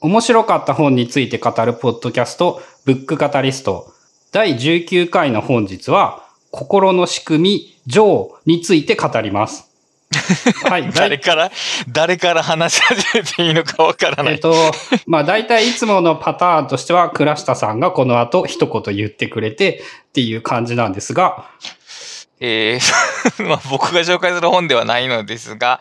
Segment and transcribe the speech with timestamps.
[0.00, 3.92] 面白かった本について語るポッドキャスト、ブックカタリスト。
[4.30, 9.68] 第19回の本日は、心の仕組み、情について語ります。
[10.70, 10.92] はい。
[10.92, 11.50] 誰から、
[11.88, 14.34] 誰から話し始めていいのかわからない。
[14.34, 14.54] えっと、
[15.06, 21.50] まあ大体いつものパターンとしては、倉下さんがこの後一言言ってくれてっていう感じなんですが、
[22.40, 25.80] えー まあ、僕が紹介する本ではないのですが、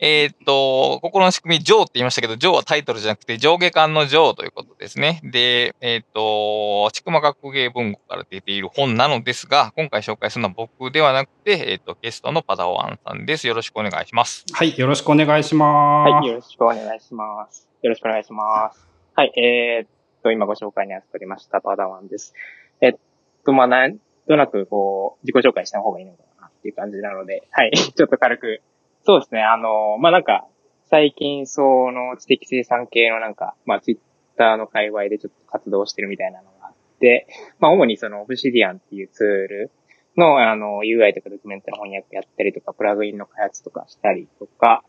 [0.00, 5.20] えっ、と、心の仕組み、上って言いましたけど、上はタイトルじゃなくて、上下巻の上ということですね。
[5.24, 13.46] で、えっ、と、ちくま学芸文庫から出ている本なのですが、今回紹介するのは僕ではなくて、えっ、と、ゲストのパダワンさんです。
[13.46, 14.44] よろしくお願いします。
[14.52, 16.10] はい、よろしくお願いします。
[16.10, 17.68] はい、よろしくお願いします。
[17.82, 18.86] よろしくお願いします。
[19.14, 19.88] はい、えー、っ
[20.22, 22.34] と、今ご紹介に預かりましたパダワンです。
[22.80, 22.94] えっ
[23.44, 28.62] と、まあ、なんとなく、こう、自己紹介した方がいいのかなっていう感じなので、はい、 ちょっと軽く。
[29.04, 30.46] そうですね、あの、まあ、なんか、
[30.84, 33.98] 最近、その知的生産系のなんか、まあ、ツイッ
[34.36, 37.26] ターの界隈でちょっと活動してるみたいなのがあって、
[37.58, 39.70] まあ、主にその、オブシディアンっていうツール
[40.16, 44.84] の、あの、UI とかドキュメントの翻訳やったりとか、プラグインの開発とかしたりとか、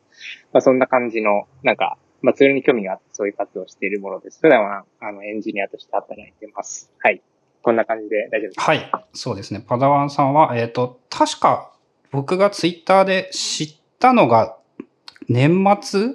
[0.54, 4.40] まあ、そんな感じの、なんか、まあ、ツールに興味があってそういう活動をしているものです。
[4.42, 6.92] 普段は、あの、エンジニアとして働いてます。
[7.00, 7.22] はい。
[7.66, 8.92] こんな感じで大丈夫ですかはい。
[9.14, 9.60] そうですね。
[9.60, 11.72] パダワンさんは、えっ、ー、と、確か
[12.12, 14.56] 僕がツイッターで知ったのが
[15.30, 16.12] 年末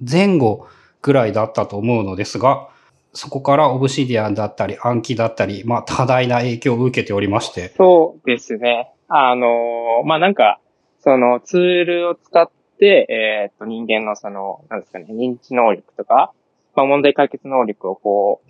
[0.00, 0.66] 前後
[1.02, 2.70] ぐらいだったと思うのですが、
[3.12, 7.74] そこからオブシディアンだったり暗記だったり、まあ多大な影響を受けておりまして。
[7.76, 8.90] そうですね。
[9.08, 10.58] あの、まあなんか、
[11.00, 16.32] そのツールを使って、えっ、ー、と人間のその、なんですかね、認知能力とか、
[16.74, 18.40] まあ問題解決能力をこ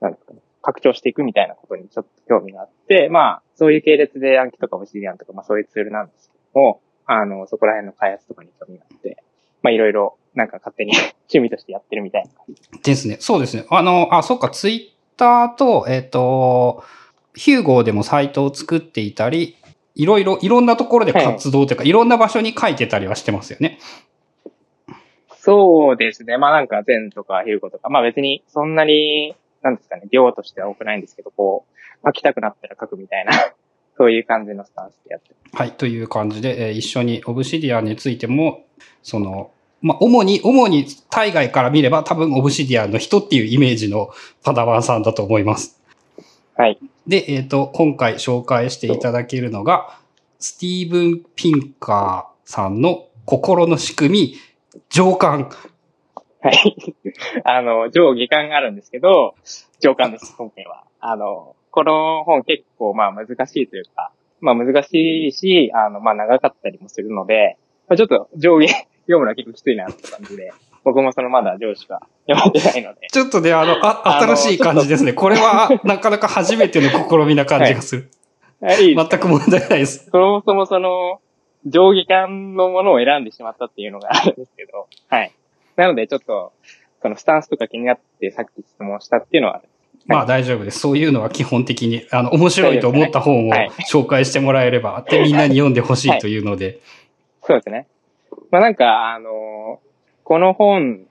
[0.00, 9.22] う、なんですかね、拡張していくみたいなことにちょっと興味があって、まあ、そういう系列で暗記とかオシリアンとか、まあそういうツールなんですけども、あの、そこら辺の開発とかに興味があって、
[9.62, 10.90] まあいろいろ、なんか勝手に
[11.32, 12.82] 趣味としてやってるみたいな感じ。
[12.82, 13.16] ですね。
[13.20, 13.64] そうですね。
[13.70, 16.82] あの、あ、そっか、ツイッターと、えっ、ー、と、
[17.36, 19.54] ヒューゴーでもサイトを作っていたり、
[19.94, 23.78] いろいろ、いろんなところで活動というか、はい、いろんな場所に書いてたりはしてますよね。
[25.36, 26.38] そうですね。
[26.38, 33.32] まあなんか、ゼンとかヒューゴとか、まあ別にそんなになんですかね、量としては多くないんですけど、こう、書きたくなったら書くみたいな
[33.98, 38.64] そういう感じのスタンスでやってはい、という感じで、えー、一緒にオブシディアンについても、
[39.02, 39.50] その、
[39.82, 44.10] まあ、主に、主に海外から見れば多分オブシディアンの人っていうイメージの
[44.44, 45.80] パダワンさんだと思います。
[46.54, 46.78] はい。
[47.06, 49.98] で、えっ、ー、と、今回紹介していただけるのが、
[50.38, 54.34] スティーブン・ピンカーさんの心の仕組み、
[54.90, 55.50] 上巻
[56.40, 56.94] はい。
[57.44, 59.34] あの、上下巻があるんですけど、
[59.80, 60.84] 上巻です、今回は。
[61.00, 67.58] あの、この本結構まあ難しいというか、まあ難しいし、あの、まあ長かったりもするので、
[67.88, 68.68] まあ、ちょっと上下
[69.06, 70.52] 読むのは結構きついなって感じで、
[70.84, 73.08] 僕もそのまだ上司が読めてないので。
[73.08, 75.12] ちょっとね、あの、あ、新しい感じですね。
[75.12, 78.10] これはなかなか初めての試みな感じがする。
[78.60, 80.08] はい、全く問題ないです。
[80.10, 81.20] そもそもその、
[81.66, 85.32] 上下巻のものを選んでしまったっていうのがあるんですけど、はい。
[85.76, 86.52] なので、ちょっと、
[87.02, 89.68] そのスタンスとか気になってさっき質問したっていうのはある。
[90.06, 90.78] まあ大丈夫です。
[90.78, 93.52] そういうのは基本的に、あの、面白いと思った本を
[93.90, 96.80] 紹介してもらえれば、で、みんなに読んでほしいというので。
[97.42, 97.86] そうですね。
[98.50, 99.80] まあなんか、あの、
[100.24, 101.06] この本、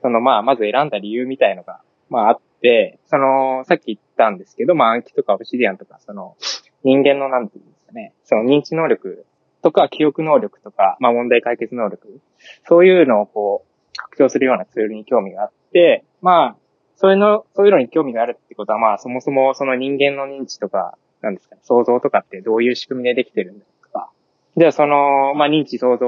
[0.00, 6.36] そのまあ、まず選んだ理由みたいのが、まああって、その、さっき言ったんですけど、まあ暗記とかオブシディアンとか、その、
[6.84, 9.26] 人間のなんていうんですかね、その認知能力
[9.62, 12.20] とか記憶能力とか、まあ問題解決能力、
[12.68, 16.56] そういうのをこう、拡張するようなツールに興味があって、まあ、
[16.96, 24.10] そういうの、そういうのに興味があるってことは、まあ、そもそもその人間の認知とか、なんですかね、想像とかってどういう仕組みでできてるんだとか。
[24.56, 26.06] じゃあ、その、まあ、認知想像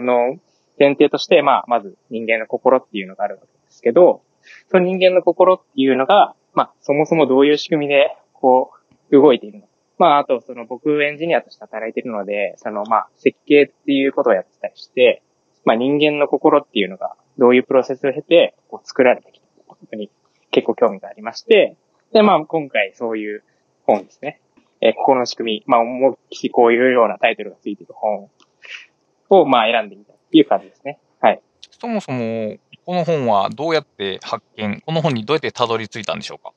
[0.00, 0.38] の
[0.78, 4.22] 前提として、まあ、まず人間の心っていうのがあるわけですけど、
[4.70, 8.70] その人間の心っていうのが、まあ、そもそもどういう仕組みで、こ
[9.10, 9.70] う、動いているのか。
[9.98, 15.22] まあ、あと、その僕エンジニアとして働いているので、その、まあ、設計っていうことをやってたりして、
[15.70, 20.10] まあ人間の心っていうのがどういうプロセスを経てこう作られてきたことに
[20.50, 21.76] 結構興味がありまして、
[22.12, 23.44] で、まあ今回そういう
[23.86, 24.40] 本ですね。
[24.80, 28.30] えー、心の仕組み、まあ思いっきりこういうようなタイトルがついている本
[29.28, 30.98] をまあ選んでみたっていう感じですね。
[31.20, 31.40] はい。
[31.70, 36.52] そもそも、この本はどうやって発見、この本にどうやってたどり着いたんでしょうか？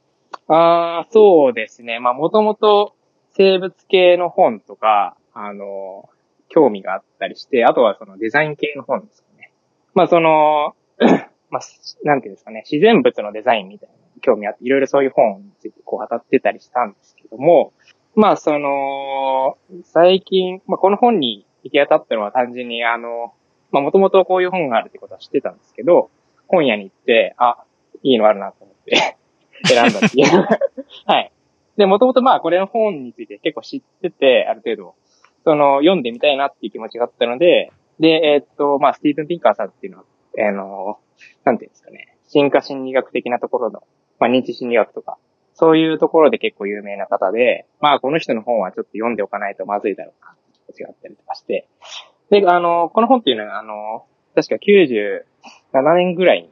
[0.47, 1.99] ああ、そうですね。
[1.99, 2.95] まあもともと
[3.35, 6.09] 生物系の本とか、あの、
[6.53, 9.51] 興味があったりして、あとはそのデザイン系の本ですかね。
[9.95, 10.75] まあその、
[11.49, 11.61] まあ、
[12.03, 17.73] なんていうんですかね、自然物のデザインみたいな興味あって、いろいろそういう本についてこう当たってたりしたんですけども、
[18.15, 23.33] まあその、最近、まあこの本に行き当たったのは単純にあの、
[23.71, 26.11] まあもともとこういう本があるってことは知ってたんですけど、
[26.47, 27.63] 本屋に行って、あ、
[28.03, 29.17] いいのあるなと思って
[29.65, 30.47] 選んだっていう。
[31.07, 31.31] はい。
[31.77, 34.95] で、もともとまあこれの本について結構知ってて、ある程度、
[35.43, 40.05] その、読んでみたいなっていう気持ちがあったので、で、えー、っと、まあ、スティーブン・ピンカーさんっていうのは、
[40.39, 40.99] あの、
[41.43, 43.83] なんていうんですかね、進化心理学的なところの、
[44.19, 45.17] まあ、認知心理学とか、
[45.53, 51.67] そういうところで結構有名な方で、まあ、この人の本はちょっと読んでおかないとまずいだろうな、気持ちがあったりとかして、
[52.29, 54.05] で、あの、この本っていうのは、あの、
[54.35, 56.49] 確か97年ぐらいに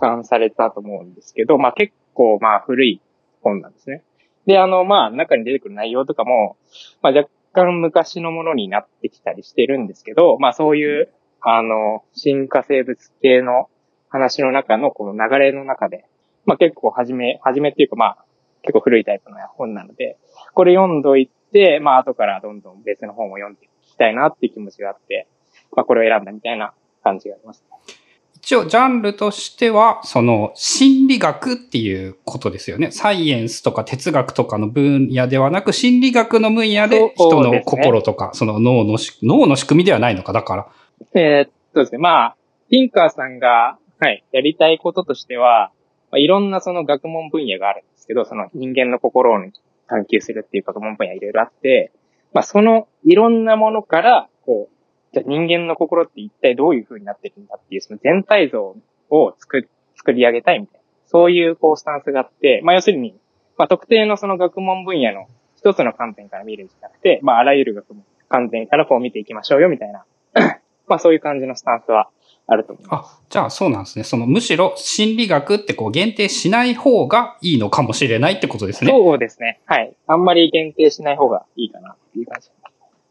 [0.00, 3.00] 算されたと思うんですけど、まあ結構まあ古い
[3.42, 4.02] 本なんですね。
[4.46, 6.56] で、あの、まあ中に出てくる内容とかも、
[7.02, 13.68] まあ若干昔のものになってきたりしてるんですけど、まあそういう、あの、進化生物系の
[14.08, 16.04] 話の中のこの流れの中で、
[16.44, 18.24] まあ結構初め、初めっていうかまあ
[18.62, 20.18] 結構古いタイプの本なので、
[20.54, 25.28] これ読んどいて、まあ後からどんどん別の本を読んでいきたいなっていう気持ちがあって、
[25.74, 27.64] まあこれを選んだみたいな感じがあります。
[27.70, 27.99] ね
[28.42, 32.90] 一応、ジャンルとしては、その、心理学っていうことですよね。
[32.90, 40.68] サイエンスとか哲学とかの分野ではなく、心理学の分野で人の心とか、そ、ね,、の脳の脳の仕組みではないのか、だから。
[41.14, 42.36] えー、っとですね、まあ、
[42.70, 45.70] ピンカーさんが、はい、やりたいこととしては、
[46.10, 49.38] まあ、いろんなその学問分野があるんですけど、その人間の心を
[49.86, 51.92] 探求するっていう学問分野いろいろあって、
[52.32, 54.79] まあ、そのいろんなものから、こう、
[55.12, 58.76] じゃあ人間の心って一体どういう風になってるんだっていう、その全体像
[59.10, 60.80] を作作り上げたいみたいな。
[61.06, 63.14] そういうこうスタンスがあって、まあ要するに、
[63.58, 65.26] まあ特定のその学問分野の
[65.56, 70.04] 一つの観点から見るんじゃなくて、まああらゆる学問観点からこう見ていきましょうよみたいな。
[70.86, 72.08] まあそういう感じのスタンスは
[72.46, 73.16] あると思います。
[73.16, 74.04] あ、じゃあそうなんですね。
[74.04, 78.92] そのむしろ心理学ってこう限定しない方がいいのかもしれないってことですね。
[78.92, 79.60] そうですね。
[79.66, 79.92] はい。
[80.06, 82.50] あんまり限定しない方がいいかなっていう感じ。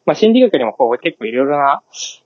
[0.09, 1.83] まあ、心理学にもこう結構いろいろな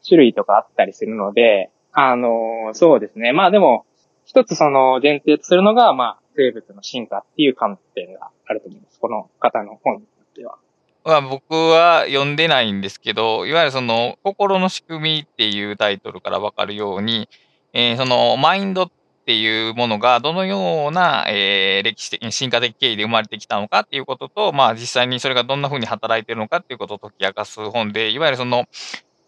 [0.08, 3.34] 種類とかあったりするので、あのー、そうですね。
[3.34, 3.86] まあでも、
[4.24, 9.00] 一つその前提とするのが、まあ、生物の進化っていう観点があると思います。
[9.02, 10.56] この方の本によっては。
[11.04, 17.28] まあ、僕は読んでないんですけど、いわゆるその、心の仕組みっていうタイトルからわかるように、
[17.74, 18.92] えー、その、マインドっ
[19.24, 28.68] っていうものがどのような、えー、歴史的進化的経緯で生まれてきたのかっていうことと、まあ実際にそれがどんな風に働いているのかっていうことを解き明かす本で、いわゆるその、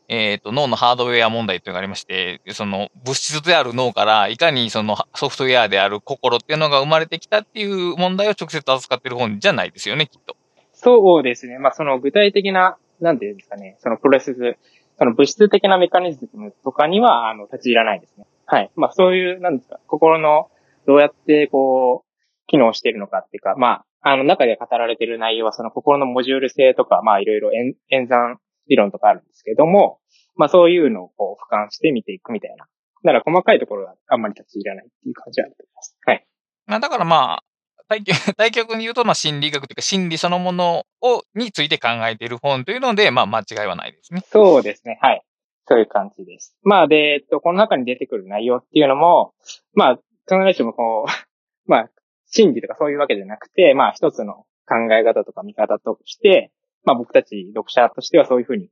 [0.09, 10.35] えっ、ー、と、脳のハードウェア問題というのがありまして、その物質である脳から、いかにそのソフトウェアである心っていうのが生まれてきたっていう問題を直接扱っている本じゃないですよね、きっと。
[10.73, 11.57] そうですね。
[11.57, 14.57] まあその具体的な、なんていうんですかね、そのプロセス、
[14.97, 18.25] その物質的なメカニズムとかには、あの、立ち入らないですね。
[18.45, 18.71] はい。
[18.75, 20.49] まあそういう、なんですか、心の
[20.87, 27.49] どうやってこう、機能しているのかっていうか、まあ、あの中で語られている内容はその心のモジュール性とか、まあいろいろ
[27.89, 29.99] 演算理論とかあるんですけども、
[30.35, 32.67] まあそういうのをこう俯瞰して見ていくみたいな。
[33.03, 35.97] だから細かいところはあんまり立ち入らないっていう感じはあると思います。
[36.05, 36.27] はい。
[36.67, 37.43] まあだからまあ、
[37.87, 44.21] 対局、 対局に言うと、まあ心理学というか心理そのものを、について考えている本というので、まあ間違いはないですね。
[44.25, 44.99] そうですね。
[45.01, 45.23] はい。
[45.67, 46.55] そういう感じです。
[46.63, 49.33] まあ、で、えっと、この中に出てくる内容っていうのも、
[49.73, 51.11] まあ、必ずしもこう、
[51.69, 51.89] まあ、
[52.27, 56.51] 真理とかそういうわけじゃなくて、まあ、一つの考え方とか見方として、
[56.83, 58.69] まあ、僕たち読者としてはそういうふうに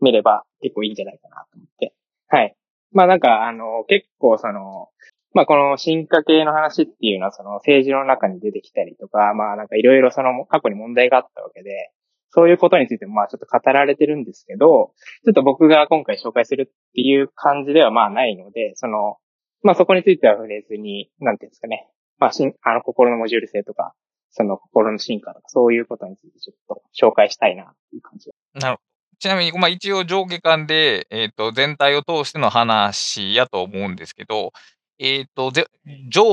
[0.00, 1.94] 見れば結構いいんじゃないかなと思って。
[2.28, 2.56] はい。
[2.92, 4.88] まあ、なんか、あの、結構その、
[5.32, 11.92] まあ、この進化系の話っていうのは、その政治の中に出てきたりとか、まあ、なんかいろいろその過去に問題があったわけで、
[12.30, 14.92] そういうことについてもまあちょっと語られてるんですけど、
[15.24, 19.16] ちょっと僕が今回紹介するっていう感じではまあないので、その、
[19.62, 21.88] まあそこについては触れずに、なんていうんですかね。
[22.18, 23.94] まあ、しん、あの、心のモジュール性とか、
[24.30, 28.30] その心の進化とか、そういうことについてちょっと紹介したいなっていう感じ。
[28.54, 29.18] なるほど。
[29.18, 34.52] ちなみに、まあ一応上下間で、えっ、ー、と、全体を通しての話やと思うんですけど、
[34.98, 35.66] えっ、ー、と、ぜ、
[36.08, 36.24] ジョ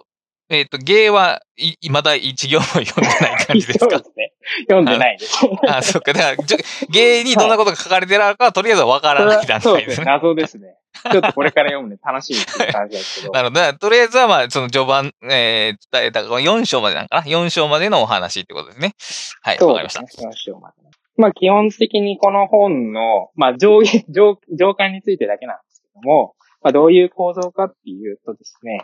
[0.00, 0.02] ー
[0.50, 3.88] えっ、ー、と、芸はい、まだ一行も読んでない感じですか？
[3.96, 4.33] そうですね。
[4.68, 5.38] 読んでないです。
[5.68, 6.12] あ、そっか。
[6.12, 6.58] だから、
[6.90, 10.06] 芸にどんなことが書かれてるのかは、とりあえずわからない段階ですね。
[10.06, 10.76] 謎ですね。
[11.10, 13.32] ちょっとこれから読むの楽しいっていう感じですけど。
[13.34, 13.78] なるほど。
[13.78, 18.94] とりあえずは、まあ、その序盤、えー、伝えた、4章までなんかな ?4 章までのお話ってことですね。
[19.42, 20.00] はい、わ、かりました。
[20.00, 20.84] 4章まで。
[21.16, 28.80] まあ、基本的にこの本の、まあ、上下、 上、上巻についてだけなんですけども、まあ、どういう構造かっていうとですね、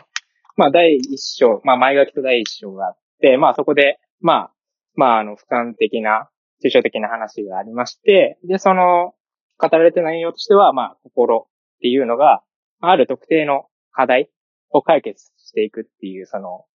[0.55, 4.51] まあ、第一章、まあ、前書きと第一章があって、まあ、そこで、まあ、
[4.95, 6.29] まあ、あの、俯瞰的な、
[6.63, 9.13] 抽象的な話がありまして、で、その、
[9.57, 12.43] 語られてない内容としては、まあ、心っていうのが、
[12.81, 14.29] ある特定の課題
[14.71, 16.65] を解決していくっていう、その、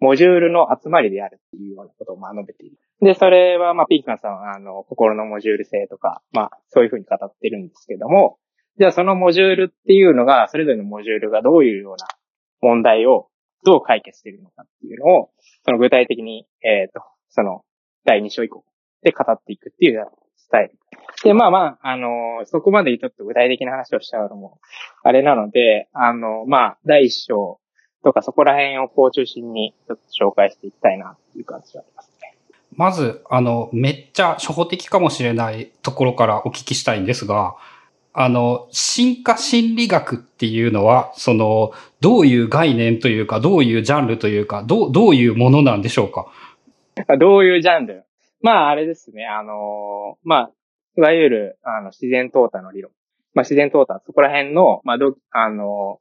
[0.00, 2.76] モジュールの集まりであるっていうようなことをまあ述べている。
[3.00, 8.38] で、それは、まあ、ピーカンさんは、あの、心のモジュール性とか、まあ、そういうふうに語ってるんですけども、
[8.78, 12.06] じゃあそのモジュールっていうのが、それぞれのモジュールがどういうような
[12.60, 13.28] 問題を
[13.64, 15.30] どう解決しているのかっていうのを、
[15.64, 17.00] その具体的に、えっ、と、
[17.32, 17.62] その、
[18.04, 18.64] 第2章以降
[19.02, 20.78] で語っていくっていうスタイル。
[21.24, 24.58] で、まあまあ、あのそこまでちょっと具体的な話をしちゃうのも、
[25.02, 27.58] あれなので、あの、まあ、第1章
[28.04, 32.36] とかそこら辺をこう中心にちょっと紹介していきたいなっていう感じはありますね。
[32.74, 37.54] まず、あの、めっちゃ初歩的かもしれないところからお聞きしたいんですが、
[38.14, 46.26] あの、進化心理学っていうのは、その、どういう概念というか、どういうジャンルというか、どう、どういうものなんでしょうか？
[47.18, 48.04] どういうジャンル？
[48.42, 49.26] まあ、あれですね。
[49.26, 50.50] あのまあ、
[50.96, 52.92] いわゆる、あの、自然淘汰の理論。
[53.34, 56.00] まあ、自然淘汰、そこら辺の、まあ、ど、あの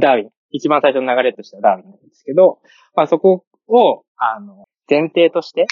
[0.00, 0.30] ダーウィン。
[0.52, 2.60] 一番最初の流れとしてはダーウィンなんですけど、
[2.94, 5.66] まあ、そこを、あの、前提として、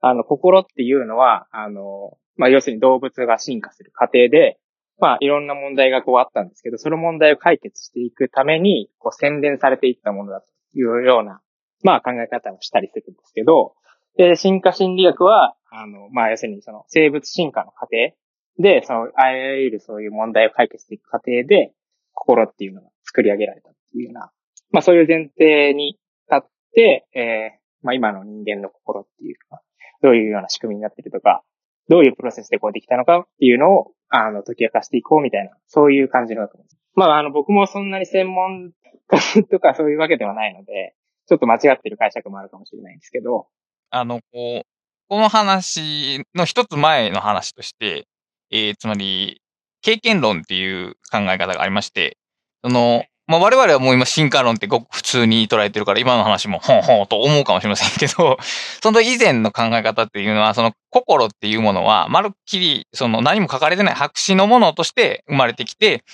[0.00, 4.58] あの、心っていうのは、あの、まあ、要するに動物が進化する過程で、
[5.00, 11.40] まあ、いろんな問題がこうあったんですけど、その問題を解決していくために、こう、洗練されていったものだというような、
[11.82, 13.74] まあ、考え方をしたりするんですけど、
[14.18, 18.14] で、進化心理学は、あの、まあ、要するにその生物進化の過程
[18.58, 21.72] で、その、あらゆるそういう問題を解決していく過程で、
[22.14, 24.32] 心っていうのが作り上げられたっていうような、
[24.72, 25.98] まあ、そういう前提に
[26.28, 29.62] 立って、えー、まあ、今の人間の心っていうか、
[30.02, 31.44] どういうような仕組みになってるとか、
[31.88, 36.78] どういうプロセスでこうできたのかっていうのを、あの、解き明かしていこうみたいな、そういう感じのだと思います。
[36.96, 38.72] まあ、あの、僕もそんなに専門
[39.06, 40.96] 家とかそういうわけではないので、
[41.28, 43.46] ちょっと間違ってる解釈もあるかもしれないんですけど。
[43.90, 44.66] あの、こう、
[45.08, 48.06] この話の一つ前の話として、
[48.50, 49.40] えー、つまり、
[49.82, 52.18] 経験論っていう考え方がありまして、
[52.62, 58.38] その、まあ、我々はもう今進化論ってごく普通に捉えてるから今の話もほんほんと思うかもしれませんけど、
[58.82, 66.04] その以前の考え方っていうのは、その心っていうものは、まるっきり、その何も書かれてない白紙のものとして生まれてきて、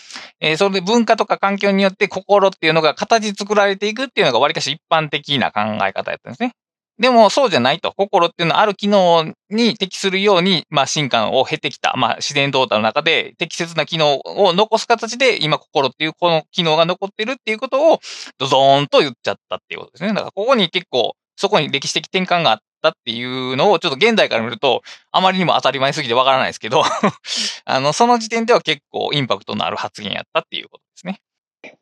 [0.40, 6.52] えー、それで文化とか環境によって心っていうのが形作られていくっていうのが割かし一般的な考え方やったんですね。
[6.98, 7.92] でもそうじゃないと。
[7.96, 11.94] 心っていうのはある機能に適するように、まあ進化を経てきた。
[11.96, 18.00] まあ自然動態の中で適切な機能を残す形で、今心っていうこの機能が残ってるっていうことを、
[18.38, 20.10] ドドーンと言っちゃったっていうことですね。
[20.10, 26.84] だからここに結構、そこに歴史的転換があったっていうのを、ちょっと現代から見ると、あまりにも当たり前すぎてわからないですけど
[27.64, 31.20] あの、その時点では結構インパクトのある発言やったっていうことですね。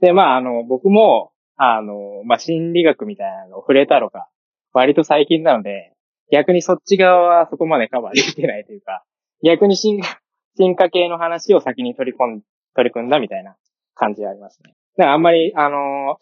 [0.00, 4.28] で、まあ、あの、僕も、あの、まあ、心理学みたいなのを触れたのか、
[4.72, 5.92] 割と最近なので、
[6.30, 9.04] 逆にそっち側はそこまでカバーできてないというか、
[9.44, 10.20] 逆に進化、
[10.56, 12.42] 進化系の話を先に取り込ん、
[12.74, 13.56] 取り組んだみたいな
[13.94, 14.74] 感じがありますね。
[14.96, 16.18] だからあんまり、あの、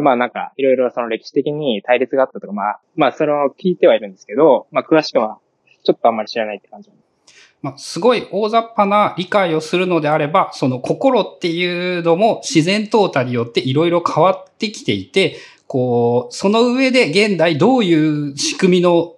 [0.00, 5.38] まあなんか、いろいろその歴史的に対立があったとか、まあ、まあそれを聞いてはいるんですけど、まあ詳しくは、
[5.84, 6.90] ちょっとあんまり知らないって感じ。
[7.62, 15.36] まあ、すごい大雑把な理解をするのであれば、その心っていうのも自然淘汰によっていろいろ変わってきていて、
[15.72, 19.14] こう、その上で現代どういう仕組みの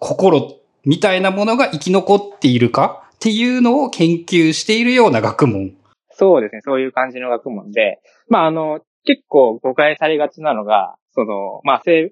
[0.00, 5.76] 心みたいなものが生き残っているかっていうのを研究しているような学問。
[6.10, 6.60] そうですね。
[6.64, 12.10] そういう感じの学問で、まあ、あの、結構誤解されがちなのが、その、まあ、生、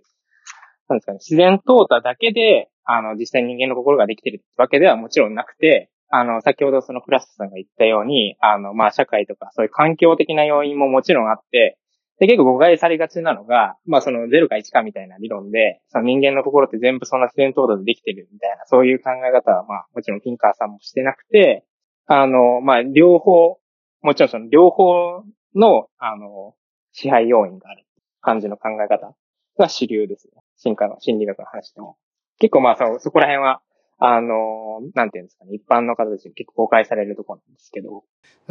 [0.88, 11.79] なんですかね、自然淘汰だけで、あの、実際人間の心ができてるわけではもちろんなくて、あの、先ほどそのクラスさんが言ったように、あの、まあ、社会とかそういう環境的な要因ももちろんあって、
[12.20, 21.64] で、結構誤解されがちなのが、まあその0か1かみたいな理論で、その人間の心って全部そんな自然淘汰でできてるみたいな、そういう考え方はまあもちろんキンカーさんもしてなくて、
[22.06, 23.58] あの、まあ両方、
[24.02, 25.24] もちろんその両方
[25.54, 26.54] の、あの、
[26.92, 27.86] 支配要因がある
[28.20, 29.14] 感じの考え方
[29.58, 30.42] が主流ですね。
[30.58, 31.96] 進化の心理学の話でも。
[32.38, 33.62] 結構まあそ、そこら辺は
[34.02, 38.02] あの、なんていうんですかね、一般の方たちに結構公開されるところなんですけど。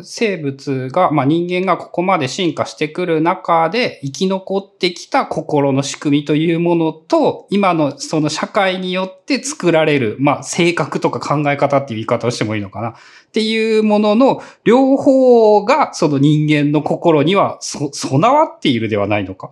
[0.01, 12.89] 生物が、まあ人間がここまで進化してくる中で生き残ってきた心の仕組みというものと、今のその社会によって作られる、まあ性格とか考え方っていう言い方をしてもいいのかな。
[12.89, 12.93] っ
[13.31, 19.49] ていうものの両方がその人間の心にはそ備わっているではないのか。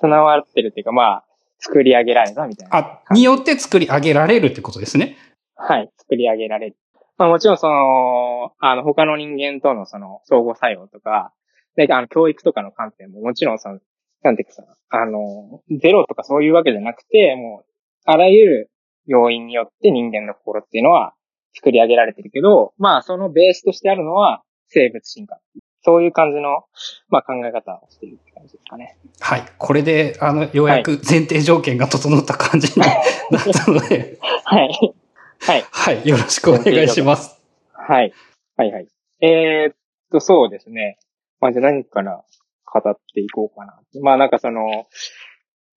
[0.00, 1.24] 備わってるっていうかまあ、
[1.58, 2.76] 作り上げられたみたいな。
[2.76, 5.16] あ、によって作り上げられるってことですね。
[5.56, 6.76] はい、作り上げられる。
[7.16, 11.32] まあもちろんその、あの、他の人間とのその、相互作用とか、
[11.74, 13.80] で、あの、教育とかの観点ももちろんその、
[14.22, 17.70] なんていうかさ、あの、ゼロとかそういうわけじゃなくて、もう、
[18.04, 18.70] あらゆる
[19.06, 21.14] 要因によって人間の心っていうのは
[21.54, 25.38] 作り上げられてるけど、まあそのベースとしてあるのは生物進化
[25.82, 26.64] そういう感じの、
[27.08, 28.98] まあ、考え方をしているって感じですかね。
[29.20, 29.42] はい。
[29.58, 34.18] これで、あの、ようやく前提条件が整った感じになったので。
[34.44, 34.94] はい。
[35.40, 35.64] はい。
[35.70, 36.08] はい。
[36.08, 37.40] よろしくお願いします。
[37.72, 38.12] はい。
[38.56, 38.88] はいはい。
[39.20, 39.76] えー、っ
[40.10, 40.98] と、そうですね。
[41.40, 42.24] まあ、じゃあ何から
[42.64, 43.80] 語っていこうかな。
[44.02, 44.86] まあなんかその、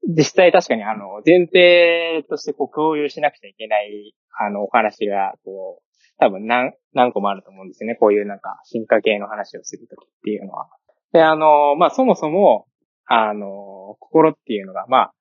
[0.03, 5.90] 実際確かにあの、前提としてこう共有しなくちゃいけない、あの、お話が、こう、
[6.22, 7.96] 多分何、何個もあると思うんですよね。
[7.96, 10.70] こういうなんか、進化系の話をするときっていうのは。
[11.13, 12.68] で、あの、まあ、そもそも、
[13.08, 15.13] あの、心っていうのが、まあ、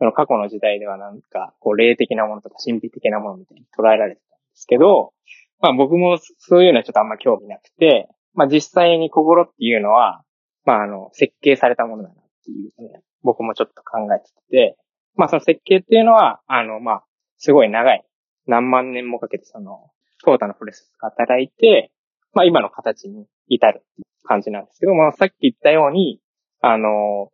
[0.00, 5.12] その過去の時代ではなんか、こう、霊的なものとか神秘的なものみたいに捉えられてたんですけど、
[5.60, 10.24] まあ僕もそういうのはちょっとあんま興味なくて、まあ実際に心っていうのは、
[10.64, 14.76] まああの、設計されたものだなっていうね、僕もちょっと考えてて、
[15.14, 17.04] まあその設計っていうのは、あの、まあ、
[17.36, 18.02] すごい長い、
[18.46, 19.90] 何万年もかけてその、
[20.24, 21.90] トータのプレスが働いて、
[22.32, 26.20] まあ今の形に至るっていう感じなんですけども、さっき言ったように、
[26.60, 27.30] あの、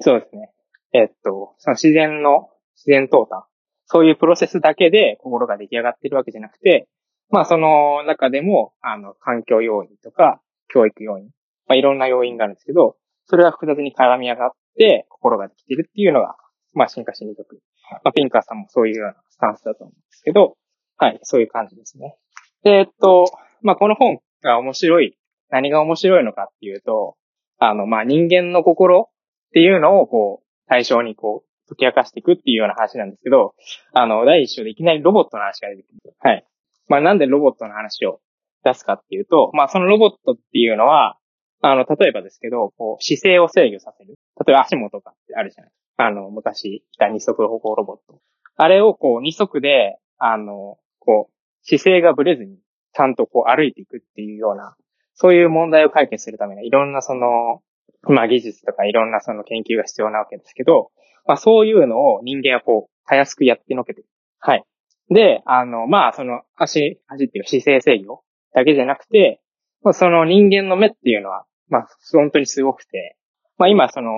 [0.00, 0.50] そうですね。
[0.92, 3.44] えっと、その自然の、自然淘汰。
[3.86, 6.88] そういうプロセスだけで心が出来上がってるわけじゃなくて、
[7.28, 11.26] まあその中でも、あの、環境要因とか、教育要因、
[11.66, 16.36] まあいろんな要因があるんですけど、それが複雑に絡み上がって心ができてるっていうのが、
[16.72, 17.60] まあ進化心理学。
[18.04, 20.56] まあピンカーさんもそういうようなスタンスだと思うんですけど、
[20.96, 22.16] はい、そういう感じですね。
[22.62, 23.26] で、えっと、
[23.62, 25.16] まあこの本が面白い、
[25.50, 27.16] 何が面白いのかっていうと、
[27.58, 29.10] あの、まあ人間の心
[29.48, 33.54] っていうのをこう、対象にこう、解き明かしていくっていうような話なんですけど、
[33.92, 36.14] あの、第一章でいきなりロボットの話が出てくる。
[36.18, 36.44] はい。
[36.88, 38.20] まあなんでロボットの話を
[38.64, 41.16] 出すかっていうと、まあそのロボットっていうのは、
[41.62, 44.16] あの、例えばですけど、こう、姿勢を制御させる。
[44.46, 45.72] 例えば足元かってあるじゃない。
[45.98, 48.20] あの、昔いた二足歩行ロボット。
[48.56, 52.58] あれをこう、二足で、あの、こう、姿勢がぶれずに、
[52.92, 54.76] ちゃんとこう歩いていくっていうような、
[55.14, 57.62] そういう問題を解決するためにいろんなその、
[58.02, 60.90] まあ技術とかいろんなその研究が必要なわけですけど、
[61.26, 64.06] まあそういうのを人間はこう、たやすくやってのけてる。
[64.38, 64.64] はい。
[65.10, 68.22] で、あの、まあその足、足っていう姿勢制御
[68.54, 69.40] だけじゃなくて、
[69.82, 73.16] まあその人間の目っていうのは、まあ本当にすごくて、
[73.58, 74.10] まあ今その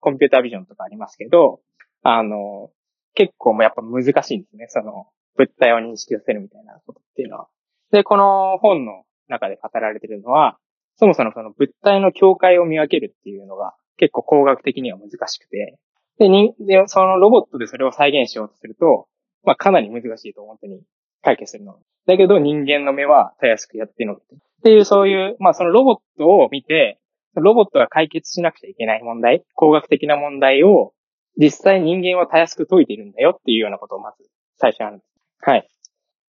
[0.00, 1.60] コンピュータービジョンとかありますけど、
[2.02, 2.70] あの、
[3.14, 4.66] 結構もやっぱ難しいんですね。
[4.68, 7.48] その物体を認識させるみたいなことっていうのは。
[7.92, 10.58] で、この本の中で語られてるのは、
[10.96, 15.78] そもそもその物体の境界を見分けるっていうのが結構工学的には難しくて、
[16.18, 19.06] で、にでそのロボットでそれを再現しようとすると、
[19.44, 20.82] まあかなり難しいと本当に
[21.22, 21.78] 解決するの。
[22.06, 24.34] だけど人間の目はたやすくやってのけて。
[24.34, 26.98] っていうそういう、まあそのロボットを見て、
[27.34, 30.92] ロボットが解決しなくちゃいけない問題、工学的な問題を
[31.38, 34.28] 実際人間はたやすく解いているんだよっていうようなことをまず
[34.58, 35.09] 最初なんです。
[35.40, 35.68] はい。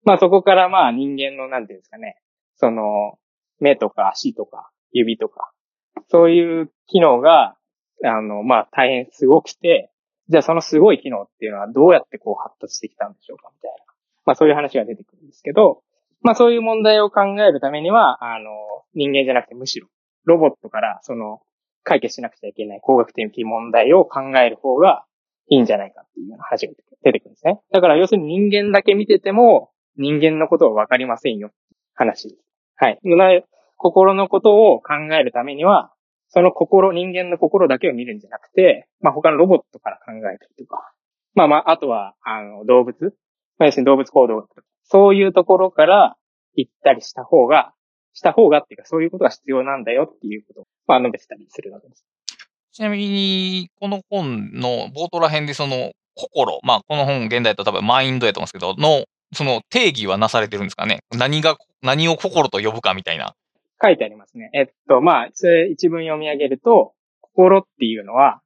[0.04, 2.17] まあそこからまあ人間のなんていうんですかね、
[2.58, 3.17] その
[3.60, 5.52] 目とか足とか指とか、
[6.10, 7.56] そういう機能が、
[8.04, 9.91] あの、まあ大変すごくて、
[10.30, 13.78] じゃあそのすごい機能っていうのはどうやってこう発達してきたんでしょうかみたいな。
[14.26, 15.82] まあそういう話が出てくるんですけど、
[16.22, 18.50] まあそういう問題を考えるためには、あの、
[18.93, 19.88] 人間じゃなくてむしろ、
[20.26, 21.41] ロボットからその
[21.84, 25.06] 解決しなくちゃいけない工学的問題を考える方が
[25.50, 27.60] いいんじゃないかっていうような話が出てくるんですね。
[27.72, 31.52] だから要するに人間だけ見てても人間のことはわかりませんよ。
[31.94, 32.38] 話。
[32.76, 33.00] はい。
[33.78, 35.94] 心のことを考えるためには、
[36.30, 40.94] その心、人間の心だけを見るんじゃなくて、まあ他のロボットから考えたりとか、
[41.34, 42.96] まあまあ、あとは、あの、動物、
[43.58, 44.48] まあ、要するに動物行動
[44.84, 46.18] そういうところから
[46.56, 47.74] 行ったりした方が、
[48.14, 52.06] した方がっていうか、そういうことが必要なんだよっていうことを、まあ述べてたりするわけです。
[52.72, 63.36] ちなみに、この本の冒頭ら辺でその、心、まあこの本現代と多分マインドやと思うんですけど、の、その定義はなされてるんですかね何が、何を心と呼ぶかみたいな。
[63.82, 64.49] 書いてありますね。
[64.53, 68.41] えっと、まあ、一文読み上げると、心っていうのは、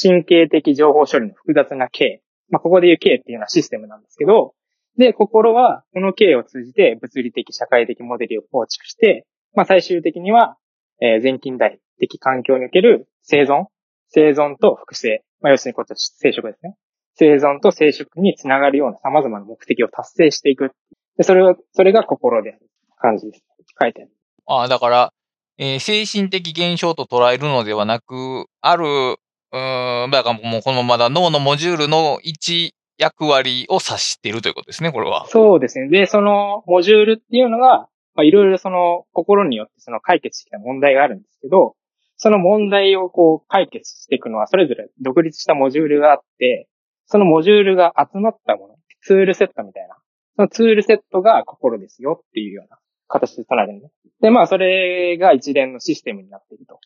[0.00, 2.22] 神経的情報処理の複雑な経。
[2.50, 4.54] まあ、ここで言う経っていうのはシステムなんですけど、
[4.96, 10.56] で、心は、この経を通じて物理的、社会的モデルを構築して、まあ、最終的には、
[11.00, 13.66] えー、全近代的環境における生存、
[14.08, 15.24] 生存と複製。
[15.40, 16.74] まあ、要するにこっちは生殖ですね。
[17.18, 20.70] 生存と生殖につながるような様々な目的を達成していく。
[21.16, 22.60] で、それを、それが心である
[22.96, 23.44] 感じです。
[23.80, 24.10] 書いてある。
[24.46, 25.12] ああ、だから、
[25.58, 35.26] えー、精神的現象と捉えるのではなく、ある、うん、だからもうこのまだ脳のモジュールの一役割を指しているということですね、これは。
[35.26, 35.88] そうですね。
[35.88, 41.74] で、そのモジュールっていうのが、まあ、いろいろその心によってその解決してきた問題があるんですけど、
[42.16, 46.68] その問題をこう解決していくのはそれぞれ独立したモジュールがあって、
[47.08, 49.96] そのモジュールが集まったもの、ツールセットみたいな、
[50.36, 53.80] そのツールセットが心ですよっていうような形で唱えるん
[54.20, 56.80] でまあ、それが一連のシステムになっていると。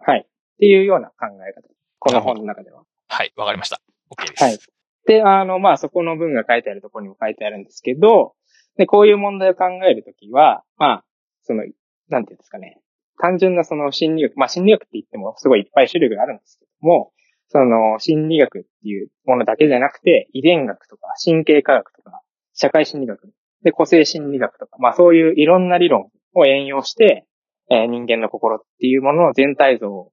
[0.00, 0.26] はい。
[0.26, 1.68] っていうような考え方。
[2.00, 2.82] この本の中では。
[3.08, 3.80] はい、わかりました。
[4.10, 4.42] OK です。
[4.42, 4.58] はい。
[5.06, 8.34] で、あの、まあ、そこの文が書いてあるところにも書いてあるんですけど、
[8.76, 11.04] で、こういう問題を考えるときは、まあ、
[11.42, 11.64] その、
[12.08, 12.80] なんていうんですかね。
[13.18, 17.12] 単純なその心理学、まあ心理学って言ってもすごいいっぱい種類があるんですけども、
[17.48, 22.22] その、心理学っていうものだけじゃなくて、遺伝学とか、神経科学とか、
[22.54, 23.32] 社会心理学、
[23.62, 27.26] で、個性心理学とか、まあそういういろんな理論を援用して、
[27.70, 30.12] えー、人間の心っていうものの全体像を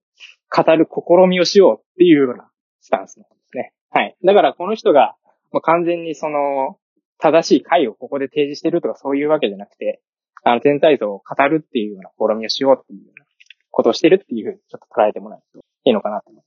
[0.55, 2.49] 語る試みをしようっていうような
[2.81, 3.73] スタンスなんですね。
[3.91, 4.15] はい。
[4.23, 5.15] だからこの人が、
[5.51, 6.77] もう完全にその、
[7.17, 10.01] 正しい解をここで提示してるとかそういうわけじゃなくて、
[10.43, 13.25] あの、全体像を語るっていうような試みをしようっていうような
[13.71, 16.44] ことをしてるっていうふうにちょっと捉えてもらえるといいのかなと思います。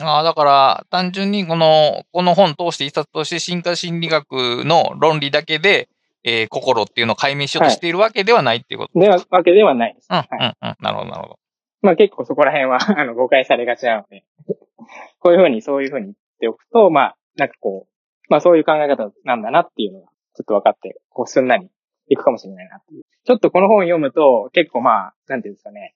[0.00, 5.88] ああ、だから、単純にこの、この本通して一冊として進化心理学の論理だけで、
[6.24, 10.08] えー、心っていうのを解明しようとしているわけではないっていうことでは、わけではないです。
[10.10, 10.76] うん、はい、うん、うん。
[10.80, 11.38] なるほど、なるほど。
[11.82, 14.24] まあ結構そこら辺は あの、誤解されがちなので
[15.20, 21.68] こういうふうに、そういうふうに言っておくと、まあ、なんかこう、まあそういう考え方なんだなっていうのが、ちょっと分かって、こう、すんなり
[22.08, 23.02] いくかもしれないなっていう。
[23.24, 25.94] ちょっとこの本読むと、結構まあ、なんていうんですかね。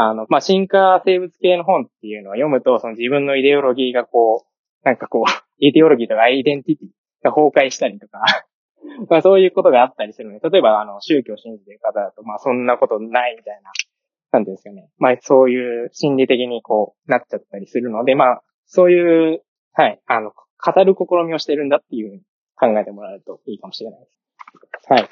[0.00, 4.48] あの、まあ、進化生物系の本っていうのを読むと、その自分のイデオロギーがこう、
[4.84, 5.24] なんかこう、
[5.58, 6.88] イデオロギーとかアイデンティティ
[7.24, 8.20] が崩壊したりとか
[9.10, 13.72] まあそういうことがあったりするので、例えばあの、宗教信じてる方だと、まあそんなことないみたいな、
[14.30, 14.88] なんですかね。
[14.98, 22.22] まあそういう心理的にこう、なっちゃったりするので、まあ、そういう、はい、あの、語る試みをしてるんだっていうふうに
[22.56, 24.92] 考えてもらえるといいかもしれないです。
[24.92, 25.08] はい。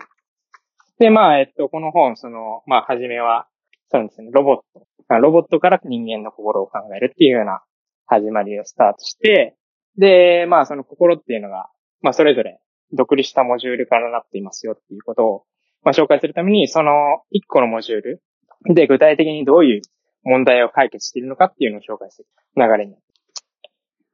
[0.99, 3.49] で、まあ、えっと、この本、その、まあ、はじめは、
[3.91, 4.87] そうですね、ロボット。
[5.21, 7.61] ロボットから人間の心を考えるっていうような
[8.07, 9.57] 始まりをスタートして、
[9.97, 11.69] で、まあ、その心っていうのが、
[12.03, 12.61] まあ、それぞれ
[12.93, 15.45] 独立したモジュールからなっていますよっていうことを、
[15.83, 16.93] まあ、紹介するために、その
[17.31, 18.23] 一個のモジュール
[18.75, 19.83] で具体的にどういう
[20.25, 22.97] 問題を解決しているのかっていうのを紹介する流れに。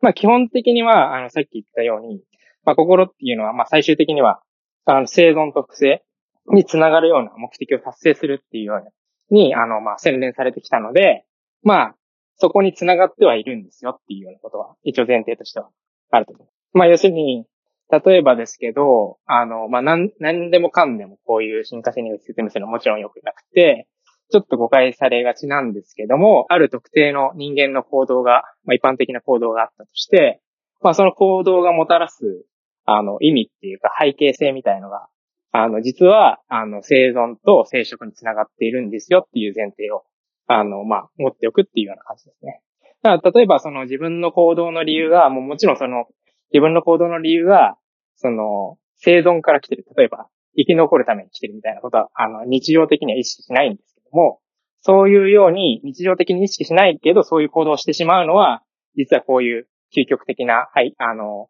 [0.00, 2.22] まあ、基本的には、あの、さっき言ったように、
[2.64, 4.42] まあ、心っていうのは、まあ、最終的には、
[4.84, 6.02] あの、生存と複製
[6.48, 8.90] につながるような目的を達成するっていうような、
[9.32, 11.24] に、あの、まあ、洗練されてきたので、
[11.62, 11.94] まあ、
[12.36, 15.68] そこにつながってはいるんですよっていうようなことは、一応前提としては
[16.10, 16.48] あると思う。
[16.78, 17.46] まあ、要するに、
[17.90, 23.86] 例えばですけど、あの、まあ、なん、なんでもかんでもこういう進化心理学説明するのはもちろん良くなくて、
[24.30, 30.40] ちょっと誤解されがちなんですけども、ある特定の人間の行動が、まあ、一般的な行動があったとして、
[30.80, 32.46] まあ、その行動がもたらす、
[32.86, 35.06] あの、意味っていうか背景性みたいのが
[35.52, 40.04] あの、実は、あの、生存と生殖につながっているんですよっていう前提を、
[40.46, 42.60] あの、まあ、持っておくっていうような感じですね。
[43.02, 46.06] だから、例えば、その自分の行動の理由が、もうもちろんその、
[46.52, 47.76] 自分の行動の理由が、
[48.16, 49.84] その、生存から来てる。
[49.96, 54.40] 例えば、生き残るために来てるみたいなことは、あの、日常的には意識しないんですけども、
[54.80, 58.62] そういうように日常的に意識しないけど、そういう行動をしてしまうのは、
[58.96, 61.48] 実はこういう究極的な、はい、あの、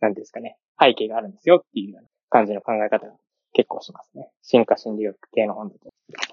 [0.00, 3.06] なんですかね、背景があるんですよっていうような感じの考え方
[3.52, 4.30] 結構しますね。
[4.42, 5.90] 進化心理学系の本だと。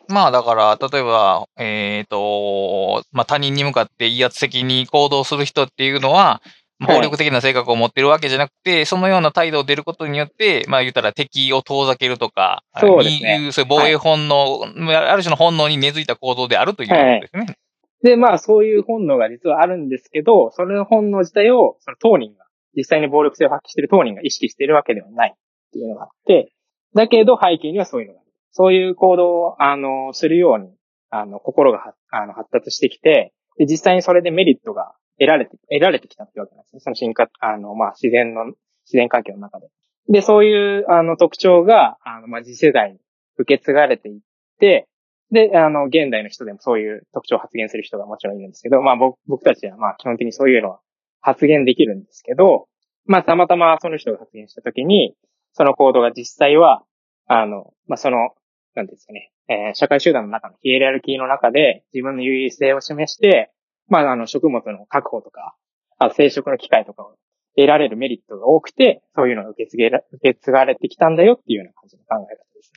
[0.08, 6.41] まあだから、例えば、えっ、ー、と、まあ他人に向かって威圧的に行動する人っていうのは、
[6.80, 13.39] 暴力的な性格を持ってるわけじゃなくて、はい、そのような態度を出ることによって、まあ言ったら敵を遠ざけるとか、そうですね。
[13.39, 17.45] いうそういう防衛本能、はい、ある種の本能に根付いた行動であるということですね。
[17.45, 17.56] はい、
[18.03, 25.39] で、まあそういう本能が実はあるんですけど、その本能自体を、その当人が、実際に暴力性を発揮している当人が意識しているわけではないっ
[25.71, 26.51] ていうのがあって、
[26.93, 28.28] だけど背景にはそういうのがある。
[28.52, 30.73] そういう行動を、あの、するように、
[31.10, 36.80] あの、心があの発達してきて、で、実際にそれでメリットが得られて、得られてきたってわけなんですね。
[36.80, 39.67] その進化、あの、まあ、自然の、自然環境の中で。
[40.10, 43.00] で、そういう、あの、特徴が、あの、まあ、次世代に
[43.38, 44.19] 受け継がれていっ
[44.60, 44.88] て、
[45.32, 50.80] で、あの、現代の人でもそういう特徴を発言する人がもちろんいるんですけど、まあ、僕、僕たちは、まあ、基本的にそういうのは
[51.19, 52.67] 発言できるんですけど、
[53.06, 55.15] まあ、たまたまその人が発言したときに、
[55.57, 56.83] その行動が実際は、
[57.25, 58.29] あの、まあ、その、
[58.75, 63.51] なんですかね、えー、社会集団の中のヒエラルキーの中で自分の優位性を示して、
[63.87, 65.55] まあ、あの、食物の確保とか、
[65.97, 67.15] あ生殖の機会とかを
[67.55, 72.71] 得られるメリットが多くて、そういうのが受け継げら受け継がれてきたんだよっていうような感じの考え方です。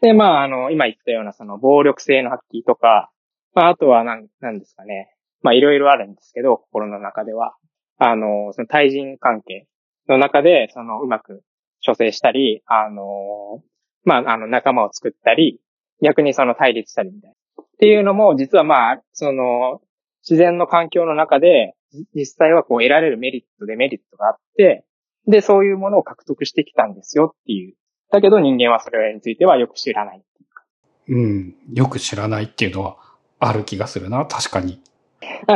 [0.00, 3.12] で、まあ、あの、今言ったようなその暴力性の発揮とか、
[3.54, 5.14] まあ、あとはなん、なんですかね。
[5.42, 7.54] まあ、いろいろあるんですけど、心の中では。
[7.98, 9.68] あの、その対人関係
[10.08, 11.44] の中で、その、うまく
[11.84, 13.62] 処世したり、あの、
[14.04, 15.60] まあ、あの、仲間を作ったり、
[16.02, 17.62] 逆にその対立したりみたいな。
[17.62, 19.80] っていうのも、実はまあ、その、
[20.28, 21.74] 自然の環境の中で、
[22.14, 24.84] 実際はこう得られるメリット、デメリットがあって、
[25.26, 27.74] で、そういうものを獲得してきたんですよっていう。
[28.10, 30.22] だけど人間はそれについてはよく知らない
[31.08, 31.54] うん。
[31.72, 32.96] よく知らないっていうのは
[33.38, 34.80] ある気がするな、確かに。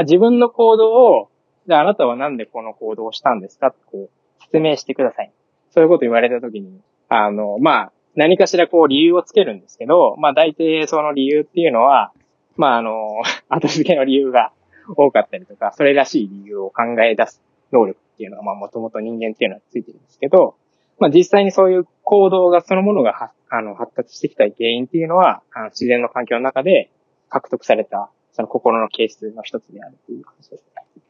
[0.04, 1.30] 自分の行動を、
[1.66, 5.32] じゃああなたはなんでこの行動をしたんですかってこう説明してください。
[5.72, 12.12] そういうこと言われたときに、あの、まあ、何かしらこう理由をつけるんですけど、まあ大体その理由っていうのは、
[12.56, 14.52] まああの、 後付けの理由が
[14.96, 20.56] 多かったりとか、それらしい理由を考え出す能力っていうのが、まあもともと人間っていうのはついてるんですけど、
[20.98, 26.90] まあ実際にそういう行動がそのものがあの発達してきた原因っていうのは、あの自然の環境の中で
[27.30, 31.02] 獲得された、その心の形質の一つであるという話ですね。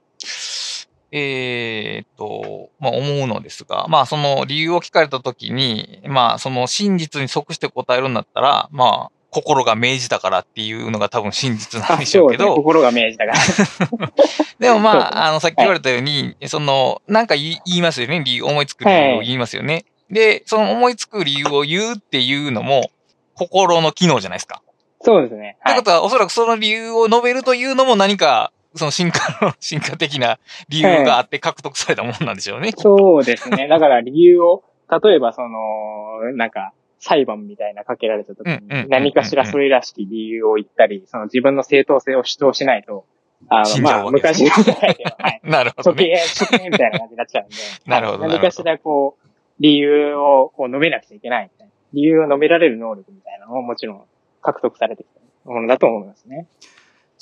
[1.12, 14.12] えーっと、まあ思うのですが、まあその理由を聞かれたときに、まあその真実に即して答えるんだったら、まあ心が命じたからっていうのが多分真実なんでしょうけそうですねど、心が命じたから。
[14.61, 18.22] でもまあ、あの、さっき言われたように、その、なんか言いますよね。
[18.22, 19.87] 理由、思いつく理由を言いますよね。
[20.11, 22.90] で、その思いつく理由を言うっていうのも、
[23.35, 24.61] 心の機能じゃないですか。
[25.01, 25.57] そうですね。
[25.61, 32.72] はいということは、おそらくその理由を述べるというのも何か、その進化の、進化的な理由があって獲得されたものなんでしょうね。
[32.76, 33.68] そうですね。
[33.68, 34.62] だから理由を、
[35.02, 43.06] 例えばその、なんか、裁判みたいなかけられた時に、何かしらそれらしき理由を言ったり、その自分の正当性を主張しないと、
[43.48, 45.40] あの、まあ、昔の時代では、はい。
[45.44, 47.56] なるほど処刑ね。、処刑みたいな感じになっちゃうんで。
[47.90, 51.72] なるほどなるほど何かしらこう、理由をこう述べなくちゃいけないみたいな。
[51.92, 54.04] 理由を述べられる能力みたいなのももちろん
[54.40, 55.06] 獲得されてき
[55.44, 56.46] たものだと思いますね。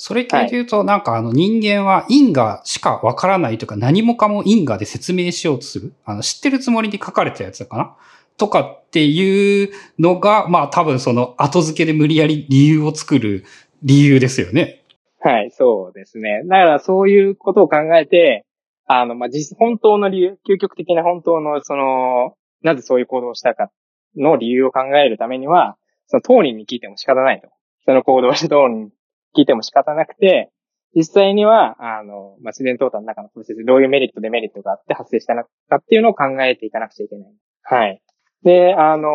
[0.03, 5.93] それ系で言うと、なんかあの人間は因果しかわからないというか何もかも因果で説明しようとする。
[6.05, 7.95] あの知ってるつもりに書かれたやつだかな
[8.35, 13.45] とかっていうのが、まあ多分その後付けで無理やり理由を作る
[13.83, 14.81] 理由ですよね。
[15.19, 16.41] はい、そうですね。
[16.45, 18.47] だからそういうことを考えて、
[18.87, 22.33] あの、まあ、実、本当の理由、究極的な本当の、その、
[22.63, 23.69] なぜそういう行動をしたか
[24.17, 27.49] の理由を考えるためには、その当人に聞いても仕方ないと。
[27.85, 28.89] その行動をした当人に
[29.37, 30.51] 聞いても仕方なくて、
[30.95, 37.33] 実際には、あの、まあ、自然淘汰の中のプロセスどういうメリット、デメリットがあって発生したのかっていうのを考えていかなくちゃいけない。
[37.63, 38.01] はい。
[38.43, 39.07] で、あの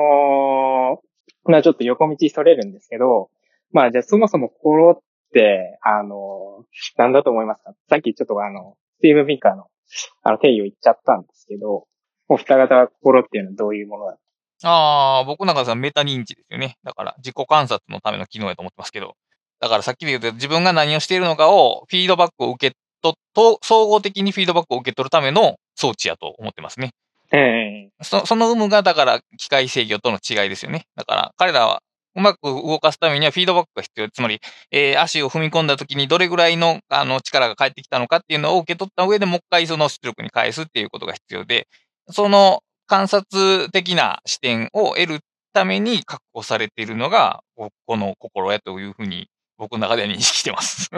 [1.44, 3.30] ーまあ、ちょっと横道それるんですけど、
[3.72, 4.98] まあ、じゃあそもそも心っ
[5.34, 6.64] て、あの、
[6.96, 7.74] なんだと思いますか？
[7.90, 9.66] さっきちょっとあの、スティーブ・ビンカーの、
[10.22, 11.86] あの、定義を言っちゃったんですけど、
[12.28, 14.16] お二方は心っていうのはどういうものだ
[14.64, 16.78] ああ、僕なんかさ、メタ認知ですよね。
[16.84, 19.14] だから、自己観察のための機能やと思ってますけど。
[19.60, 26.90] だからさっきで言うと、自分が何をしているのかを、フィードバックを受けと、と、総合的にフィードバックを受け取るための装置やと思ってますね。
[27.32, 30.84] ええそその有無が、だから、機械制御との違いですよね。
[30.96, 31.82] だから、彼らは、
[32.14, 34.08] うまく動かすためにはフィードバックが必要。
[34.08, 34.40] つまり、
[34.70, 41.68] えー足を踏み込んだ時にどれぐらいのあの力が返ってきたのかっていうのを受け取った上でもう一回その出力に返すっていうことが必要で、
[42.08, 45.20] その観察的な視点を得る
[45.52, 50.90] ために確保されているのが、ここの心やというふうに僕の中で認識してます。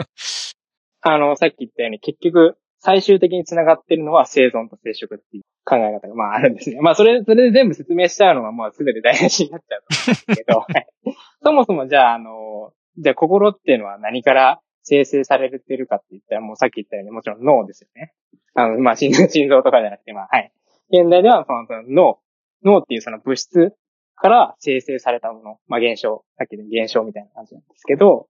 [1.01, 6.79] あの、さっき言ったように結局、最終的に繋がってるのは生存と生殖っていう考え方が、まああるんですね。
[6.81, 10.65] まあそれ、それで全部説明しちゃうのはもうすべて台無しになっちゃうと思うんですけど、
[11.43, 18.13] そもそもじゃあ、あの、じゃあ心っていうのは何から生成されてるかって言ったら、もうさっき言ったようにもちろん脳ですよね。
[18.55, 20.51] あの、まあ心心臓とかじゃなくて、まあはい。
[20.91, 22.19] 現代ではそのその脳、
[22.63, 23.73] 脳っていうその物質
[24.19, 28.27] から生成されたもの、まあ現象、さっきの現象みたいな感じなんですけど、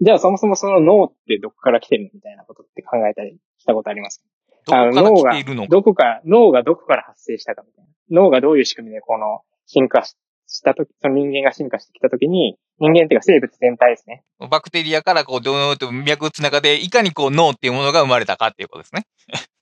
[0.00, 4.24] じゃあそもそもその脳ってどこから来てるのみたいなことって考えたりしたことあります
[4.66, 5.68] どこから来ているのか。
[5.68, 7.90] どこから、脳がどこから発生したかみたいな。
[8.10, 10.16] 脳がどういう仕組みでこの進化し
[10.46, 14.24] したとき、その人間が進化してきたときに、人間っていうか生物全体ですね。
[14.50, 19.06] バクテリアからこう、どうと脈打つ中で、いかにこう脳っていうものが生まれたかっていうことですね。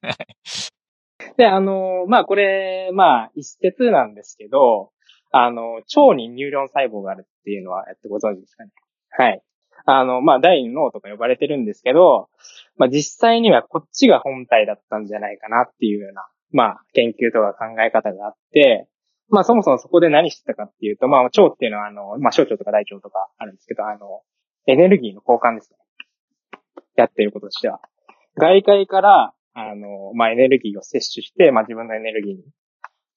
[1.37, 4.91] で、あの、まあこれ、まあ一説なんですけど、
[5.33, 8.71] あの、腸にニューロン細胞があるっていうのは、えっと、ご存知ですかね。
[9.11, 9.43] はい。
[9.85, 12.29] あの、まあ第二脳とか呼ばれてるんですけど、
[12.77, 18.89] まあ実際にはこっちが本体だったんじゃないかなっていうような、まあ研究とか考え方があって、
[19.29, 24.21] まあそもそもそこで何してたかっていうと、まあ腸っていうのはあの、まあ小腸とか大腸とかあるんですけど、あの、
[24.67, 25.79] エネルギーの交換ですね。
[26.95, 27.81] やってることとしては。
[28.37, 32.43] 外界から、あの、まあエネルギーを摂取して、まあ自分のエネルギーに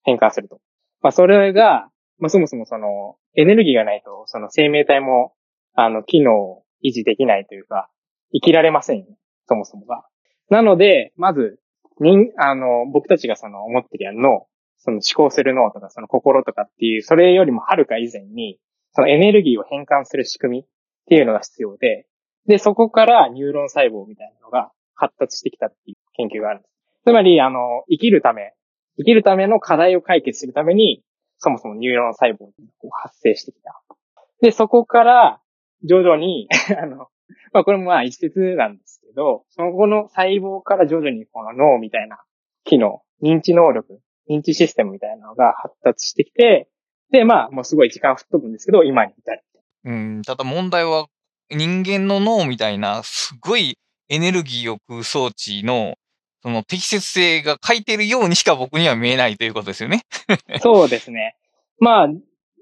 [0.04, 0.60] 変換すると。
[1.02, 5.34] まあそれが、まあそもそもその、エネルギーがないと、その生命体も、
[5.74, 7.90] あの、機能を維持できないというか、
[8.34, 9.06] 生きられません。
[9.48, 10.06] そもそもが。
[10.50, 11.60] なので、まず、
[12.00, 14.48] 人、あの、僕たちがその思ってるやん脳、
[14.78, 18.60] その思考する脳とか、その心とかっていう、それよりもはるか以前に、
[18.92, 20.66] そのエネルギーを変換する仕組みっ
[21.08, 22.08] ていうのが必要で、
[22.48, 26.72] で、そこからニューロン細胞みたいなのが発達してきたっていう研究があるんです。
[27.06, 28.54] つまり、あの、生きるため、
[28.98, 31.04] 生きるための課題を解決するために、
[31.38, 33.82] そもそもニューロン細胞が発生してきた。
[34.42, 35.42] で、そこから、
[35.84, 36.48] 徐々に、
[36.82, 37.08] あの、
[37.54, 42.24] まあこれもまあ一説なんですけど、その後の細胞から徐々にこの脳みたいな
[42.64, 46.70] 機能、認知能力、認知システムみたいなのが発達してきて、
[47.12, 49.44] で、まあもうすごい時間吹っ飛ぶんですけど、今に至る。
[49.86, 51.08] うん、ただ問題は、
[51.52, 53.78] 人間の脳みたいな、すごい
[54.10, 55.96] エネルギーを食う装置の、
[56.46, 60.04] その適切性が書いてるようにしか僕には見えないということですよね。
[60.62, 61.36] そうですね。
[61.80, 62.08] まあ、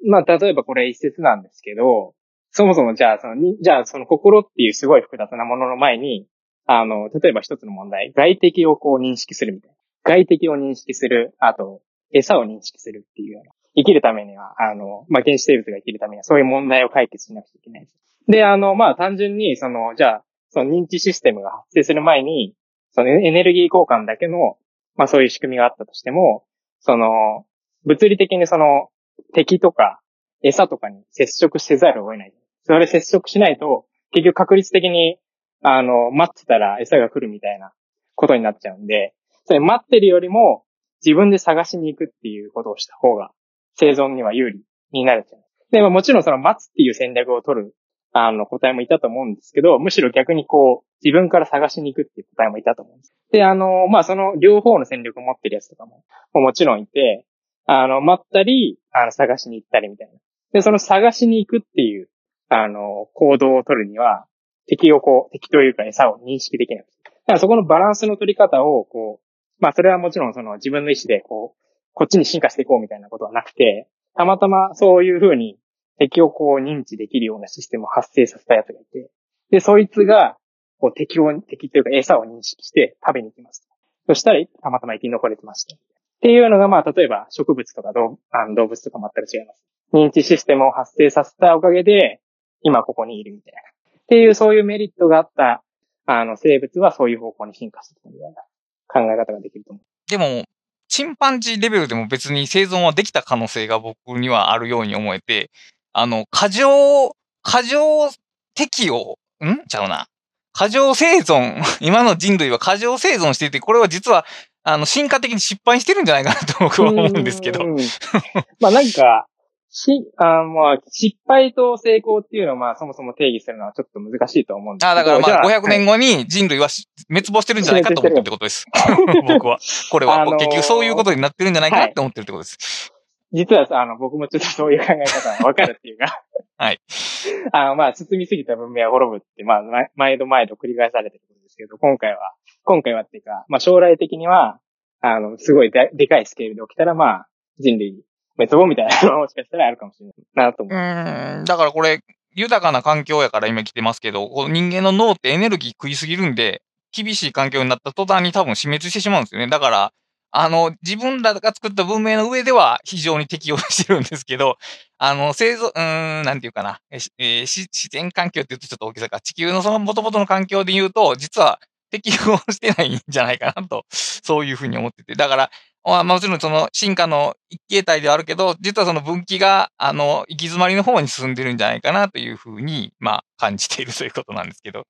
[0.08, 2.14] まあ、例えばこれ一説なんですけど、
[2.52, 6.28] そもそもじゃあ、その、じゃあ、その心っていうすごい複雑なものの前に、
[6.66, 9.76] あの、例えば一つの問題、外敵をこう認識するみたいな。
[10.06, 11.82] 外敵を認識する、あと、
[12.14, 13.52] 餌を認識するっていうような。
[13.76, 17.98] 生きるためには、あの、まあ、原始生物が生きるためには、そういう問題を解決しなくちゃいけないです。
[18.30, 22.56] で、あの、まあ、単純に、その、じゃあ、その認知システムが発生する前に、
[22.94, 24.58] そのエネルギー交換だけの、
[24.96, 26.46] まあ、そういう仕組みがあったとしても、
[26.80, 27.46] その、
[27.86, 28.90] 物理的にその、
[29.34, 30.00] 敵とか、
[30.42, 32.34] 餌とかに接触せざるを得ない。
[32.66, 35.18] それ接触しないと、結局確率的に、
[35.62, 37.72] あの、待ってたら餌が来るみたいな
[38.16, 39.14] ことになっちゃうんで、
[39.46, 40.64] それ待ってるよりも、
[41.04, 43.32] 自分で探しに行くっていうことをした方が、
[43.76, 45.48] 生存には有利になるじゃない。
[45.72, 47.76] で、ももちろんその待つっていう戦略を取る、
[48.14, 53.16] あの、答えもいたと思うんですけど、むしろ逆にこう、自分から探しに行くっていう答えもいたと思うんです。
[53.32, 57.26] で、あの、まあ、その両方の戦略を持ってるやつとかも、もちろんいて、
[57.66, 60.14] あの、待ったり、あの、探しに行ったりみたいな。
[60.54, 62.10] で、その探しに行くっていう、
[62.50, 64.28] あの、行動を取るには、
[64.68, 66.86] 敵をこう、敵というか餌を認識できない。
[66.86, 69.24] だからそこのバランスの取り方を、こう、
[69.64, 75.58] まあそれはもちろんその自分の意思でこう、こっちに進化していこうみたいなことはなくて、たまたまそういうふうに
[75.98, 79.10] 敵をこう認知できるようなシステムを発生させたやつがいて、
[79.52, 80.38] で、そいつが、
[80.80, 83.68] こう敵を、敵というか餌を認識して食べに行きます。
[84.08, 85.76] そしたら、たまたま生き残れてました。
[85.76, 85.80] っ
[86.22, 89.64] ていうのが、まあ、例えば植物とか動あの動物とか全く違います。
[89.94, 92.22] 認知システムを発生させたおかげで、
[92.62, 93.60] 今ここにいるみたいな。
[94.00, 95.64] っていう、そういうメリットがあった、
[96.06, 98.42] あの、生物はそういう方向に進化してきたみたいな
[98.88, 100.10] 考え方ができると思う。
[100.10, 100.46] でも、
[100.88, 105.50] チンパンジーレベルでも別に生存はできた可能性が僕にはあるように思えて、
[105.94, 108.10] あの、過剰、過剰
[108.56, 109.68] 適応、ん？
[109.68, 110.08] ちゃうな。
[110.52, 114.26] 過剰生存、 今の人類は過剰生存していて、これは実は、
[114.64, 117.66] あの、進化的に失敗してるんじゃないかなと僕は思うんですけど。
[118.60, 119.28] まあなんか、
[119.76, 125.00] し、あまあ、失敗と成功っていうのは、まあ、そもそも定義するのはちょっと難しいと思うんですけど。
[125.00, 126.68] あだからまあ、500年後に人類は
[127.10, 128.66] 滅亡してるんじゃないかと思ってるってことです。
[129.28, 129.58] 僕は。
[129.90, 132.93] これは、あのー、結局そういうことになってるんじゃないかなって思ってるってことです。
[133.34, 136.24] 実は、あの、僕もちょっとそういう考え方がわかるっていうか
[136.58, 136.80] はい。
[137.52, 139.62] あの、まあ、進みすぎた文明は滅ぶって、まあ、
[139.96, 144.60] 毎度毎度繰り返されてることですけど、今回は、今回はっていうか、まあ、将来的には、
[145.02, 147.28] あの、すごいででかいスケールで起きたら、まあ、
[147.60, 148.04] 人類
[148.38, 150.78] 滅亡みたいなのはもしかしたらあるかもしれないなと思う。
[150.78, 151.46] うん。
[151.46, 152.00] だからこれ、
[152.36, 159.48] 豊かな環境やから今来てますけど、こ人間の脳ってエネルギー食いすぎるんで、厳しい環境になった途端に多分死滅してしまうんですよね。
[159.48, 159.92] だから、
[160.36, 164.58] あの、自分らが作った文明の上では非常に適応してるんですけど、
[164.98, 171.60] あの、生存、うん、なんていうかな、えー、自然環境って言うとちょっと大きさか、地球のその元々の環境で言うと、実は
[171.92, 175.14] 適応してないんじゃないかなと、そういうふうに思ってて。
[175.14, 175.52] だから、
[175.84, 184.88] まあ、もちろんその進化の一形態ではあるけど、実はその分岐が、あの、行き詰まりの方に進んでるんじゃないかなというふうに、まあ、感じているということなんですけど。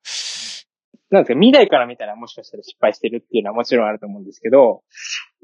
[1.13, 4.81] なんですか、未来から見たらもしかしたら失敗してるっていうのはもちろんあると思うんですけど、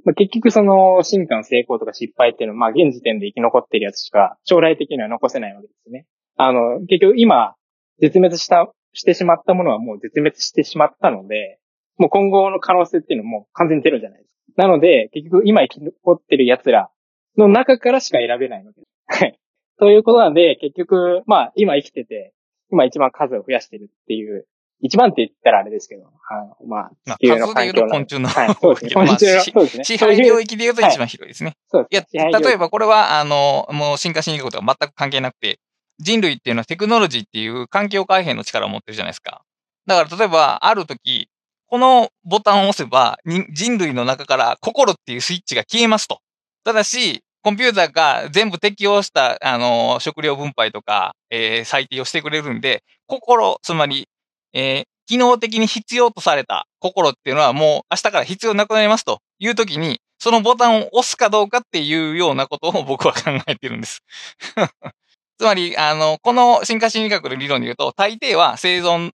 [0.03, 6.07] まあ、結局その進化の成功とか失敗っていうのは、まあ、現時点で生き残ってるやつしか将来的には残せないわけですね。
[6.37, 7.55] あの、結局今、
[7.99, 11.59] 絶滅した、してしまったものはもう絶滅してしまったので、
[11.97, 16.89] もう今後の可能性っていうのはもう完全にゼロじゃないですかなので、結局今生き残ってる奴ら
[17.37, 18.81] の中からしか選べないので。
[19.05, 19.37] はい。
[19.79, 22.33] ということなんで、結局、まあ今生きてて、
[22.71, 24.45] 今一番数を増やしてるっていう、
[24.81, 27.89] 一番って言ったらあれですけど、あのまあ、地球の環境の。
[27.89, 28.29] 昆虫の。
[28.29, 28.91] はい、そうですね。
[28.91, 29.83] 昆虫の、そうですね。
[29.83, 31.55] 支配領域で言うと一番広いですね。
[31.69, 32.29] そうですね。
[32.29, 35.59] いや、例えばこれは、あの、もう進化しに行くことは全く関係なくて、
[35.99, 39.41] 人類っていうのはテクノロジーっていう環境改変の力を持ってるじゃないですか。
[39.85, 41.29] だから例えば、ある時、
[41.67, 43.17] このボタンを押せば、
[43.53, 46.19] 人類の中から心っていうスイッチが消えますと。
[46.63, 54.07] ただし、コンピューターが全部適用した、あの、食料分配とか、えー、最低をしてくれるんで、心、つまり、
[54.53, 64.01] えー、機能的に必要とされた心っていうのはもう明日から必要なくなりますというときに、そのボタンを押すかどうかっていうようなことを僕は考えてるんです。
[65.37, 69.11] つまり、あの、この進化心理学の理論で言うと、大抵は生存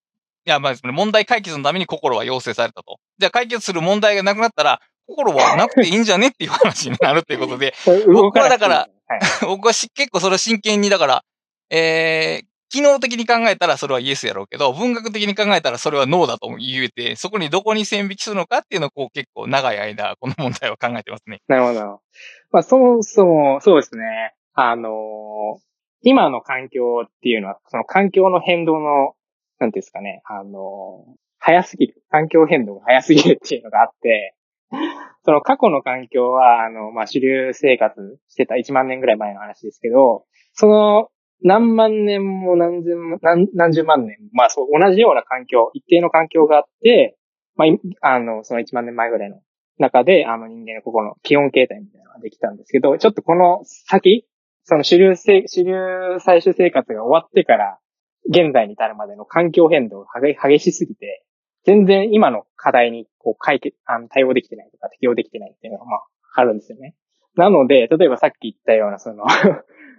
[0.48, 3.00] いや、まあ、問題解決のために心は要請されたと。
[3.18, 7.74] じゃあ解決する問題がなくなったら、心はなくていいんじゃねっていう話になるっていうことで、
[8.14, 8.76] 僕はだから、
[9.08, 11.24] はい、 僕は結構それは真剣に、だから、
[11.72, 12.46] えー、
[12.76, 21.42] 機能的に考えたらそれはイエスやろうけど、文学的に考えたらそれはノーだと言えて、そこにどこに線引きするのかっていうのをこう結構長い間、この問題を考えてますね。
[21.48, 22.02] なるほど。
[22.52, 24.34] まあ、そもそも、そうですね。
[24.54, 24.92] あのー、
[26.02, 29.14] 今の環境っていうのは、その環境の変動の
[29.60, 31.06] なんていうんですかね、あの、
[31.40, 32.04] 早すぎる。
[32.10, 34.36] 環境変動が早すぎるっていうのがあって、
[35.24, 41.10] その過去の環境は、あの、まあ、主流生活してた1万年ぐらい前の話ですけど、その
[41.44, 47.18] 何万年も何千も何何十万年、まあそう、同じような環境、一定の環境があって、
[47.56, 47.66] ま
[48.02, 49.42] あ、あの、その1万年前ぐらいの
[49.78, 54.26] 中で、あの人間のここの気温形態みたいなのができたんですけど、ちょっとこの先、
[54.64, 55.74] その主流せ、主流
[56.20, 57.80] 最終生活が終わってから、
[58.28, 61.24] 現在に至るまでの環境変動が激激しすぎて、
[61.66, 66.96] 全然今の課題にこう解決、あの対応できてないとか適応できてないっていうのがまああるんですよね。
[67.36, 69.26] なので、例えばさっき言ったようなその、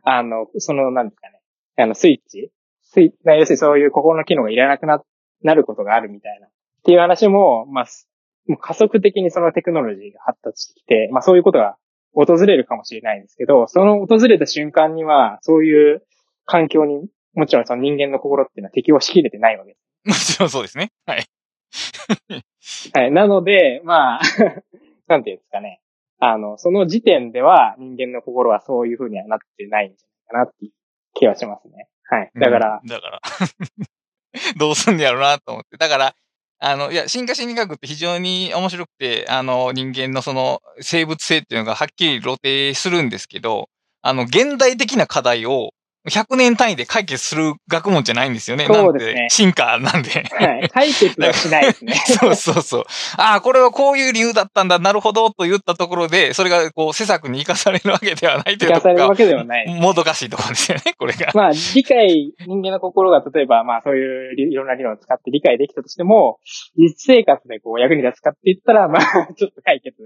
[0.09, 1.40] あの、そのなんですかね、
[1.76, 2.50] あのスイッチ
[2.82, 5.02] スイ要するにそういう心の機能がいらなくな、
[5.42, 6.46] なることがあるみたいな。
[6.46, 6.50] っ
[6.84, 8.09] ていう話も、まあ、す
[8.46, 11.76] もう加速的にそのテクノロジーが発達してきて、まあそういうことが
[12.14, 16.02] 訪れるかもしれないんですけど、その訪れた瞬間には、そういう
[16.44, 19.78] 環境に、もちろんその人間の心っていうのは適応しきれてないわけで
[20.14, 20.30] す。
[20.30, 20.92] もちろんそうですね。
[21.04, 21.26] はい。
[22.94, 23.11] はい。
[23.11, 24.20] なので、まあ、
[25.09, 25.80] なんていうんですかね。
[26.19, 30.73] あの、その時点では人間の心はそういう風にはなってないんじゃないかなっていう
[31.14, 31.89] 気はしますね。
[32.05, 32.31] はい。
[32.35, 33.21] だから、うんだから、
[34.57, 35.77] どうすんねやろうなと思って。
[35.77, 36.14] だから、
[36.59, 43.69] あの、いや、進化心理学って非常に面白くて、あの、人間のその生物性っていうのがはっきり露呈するんですけど、
[44.01, 45.73] あの、現代的な課題を
[46.09, 48.66] 100年単位で解決する学問じゃないんですよね。
[48.66, 50.11] そうですねなんで進化なんで。
[50.11, 50.68] はい。
[50.68, 51.94] 解決はしないですね。
[52.07, 52.84] そうそうそう。
[53.16, 59.80] ああ、これはこういう理由だったんだ、なるほど、と言ったところで、それがこう、施策に生かされるわけではないというところが生かされるわ、けではない。
[59.80, 61.30] もどかしいところですよね、これが。
[61.34, 66.38] まあ、理解、人間の心が例えば、まあそういういろんな理論を使って理解できたとしても、
[66.76, 69.02] 実生活でこう役に立つかって言ったら、まあ、
[69.34, 69.96] ちょっと解決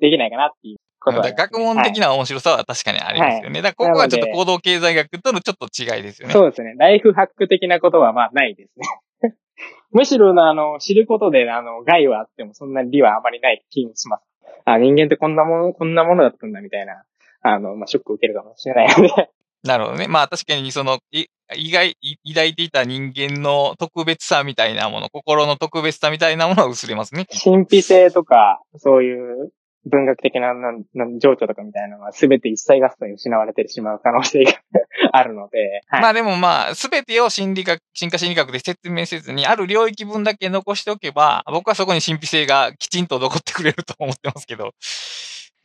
[0.00, 0.78] できないかなっていう
[1.12, 3.62] 学問的な面白さは確かにありますよね。
[3.62, 6.34] だからここはちょっと行動経済学とのちょっと違いですよね。
[6.34, 6.74] そうですね。
[6.78, 8.78] ライフハック的なことはまあないです
[9.22, 9.34] ね。
[9.92, 14.24] むしろ、あの、知ることで、あの、害はあってもそんなに利はあまりない気もします。
[14.64, 17.04] あ、人間ってこんなもの、こんなものだったんだみたいな、
[17.42, 19.30] あの、まあ、ショックを受けるかもしれないので。
[19.62, 20.06] なるほどね。
[20.06, 27.26] まあ確かにその、い意外、い抱いていた人間の特別さみたいなもの、心の特別さみたいなものは薄れますね。
[27.44, 29.52] 神秘性とか、そういう
[29.86, 34.52] 文学的ななんなん情緒とかみたいなのは全て一切合切に失われてしまう可能性が
[35.12, 44.72] あるので、はいまあでもまあ、すべてを心理学、進化心理学で説明せずに、ある領域分だけ残しておけば、僕はそこに神秘性がきちんと残ってくれると思ってますけど。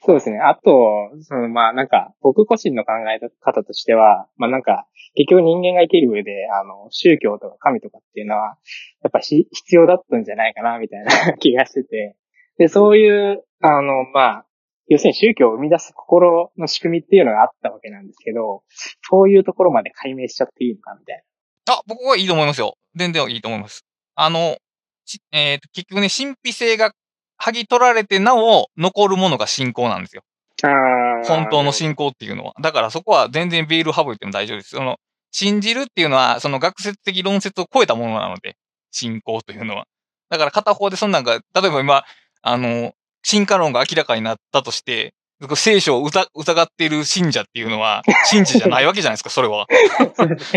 [0.04, 0.40] そうですね。
[0.40, 8.58] あと、そのまあなんか、僕個人の考え方としては、まあなんか、結局人間が生きる上で、あの、宗教とか神とかっていうのは、
[9.04, 12.16] やっぱし必要だったんじゃないかな、みたいな 気がしてて。
[12.58, 14.46] で、そういう、あの、まあ、
[14.88, 18.64] 要するに宗教を生み出す心の仕組みっていうのがあったわけなんですけど、
[19.10, 21.24] そういうところまで解明しちゃっていいのか、みたい
[21.70, 22.76] あ、僕はいいと思いますよ。
[22.96, 23.86] 全然いいと思います。
[24.16, 24.58] あの、
[25.06, 26.92] しえーと結局ね、神秘性が
[27.42, 30.24] 剥ぎ取られてなお残るものが信仰なんですよ。
[31.26, 32.54] 本当の信仰っていうのは。
[32.62, 34.72] だからそこは全然ビール省いても大丈夫です。
[34.72, 34.98] その、
[35.32, 38.58] 信じるっていうのは、その学説的論説を超えたものなので、
[38.92, 39.86] 信仰というのは。
[40.30, 42.04] だから片方でそんなんが、例えば今、
[42.42, 45.14] あの、進化論が明らかになったとして、
[45.56, 49.68] 聖書を疑疑っている信者っていうのは、 信者じゃないわけじゃないですか、それは。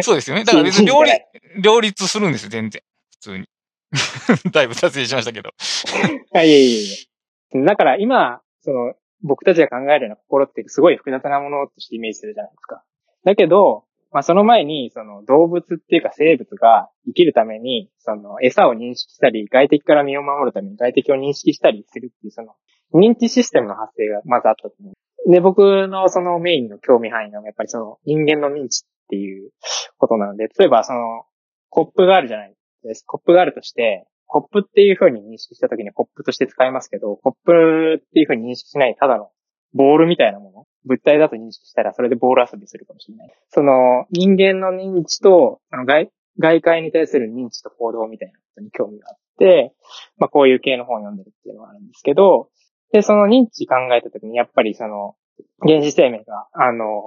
[0.02, 0.44] そうですよね。
[0.44, 1.20] だから別に両立
[1.60, 2.82] 両立するんですよ、全然。
[3.12, 3.46] 普通に。
[4.52, 5.50] だいぶ達成しましたけど。
[6.34, 7.08] あいえいえい
[7.54, 7.64] え。
[7.64, 12.82] だから今、その、僕たちが考えるような心ってすごい複雑なものとしてイメージするじゃないですか。
[13.24, 13.84] だけど、
[14.14, 22.54] まあその前に、その動物っていうか生物が生きるために、その餌を認識したり、外敵から身を守るために外敵を認識したりするっていう、その
[22.94, 25.30] 認知システムの発生がまずあったと思う。
[25.32, 29.50] で、僕のそのメインの興味範囲がやっぱりその人間の認知っていう
[29.98, 31.24] ことなので、例えばその
[31.68, 32.54] コップがあるじゃない
[32.84, 33.14] ですか。
[33.14, 39.30] コップがあるとして、コップっていう風に認識したときにコップとして使いますけど、コップっていう風に認識しないただの
[39.72, 43.34] ボールみたいなもの、物体だと認識したらそれでボール遊びするかもしれない。
[43.48, 49.74] その人間の認知と、あの外外界に対する認知と行動みたいなことに興味があって、
[50.16, 52.48] まあこういう系の本を読んでるっていうのがあるんですけど、
[52.92, 55.14] で、その認知考えたときにやっぱりその
[55.60, 57.02] 原始生命が、あの、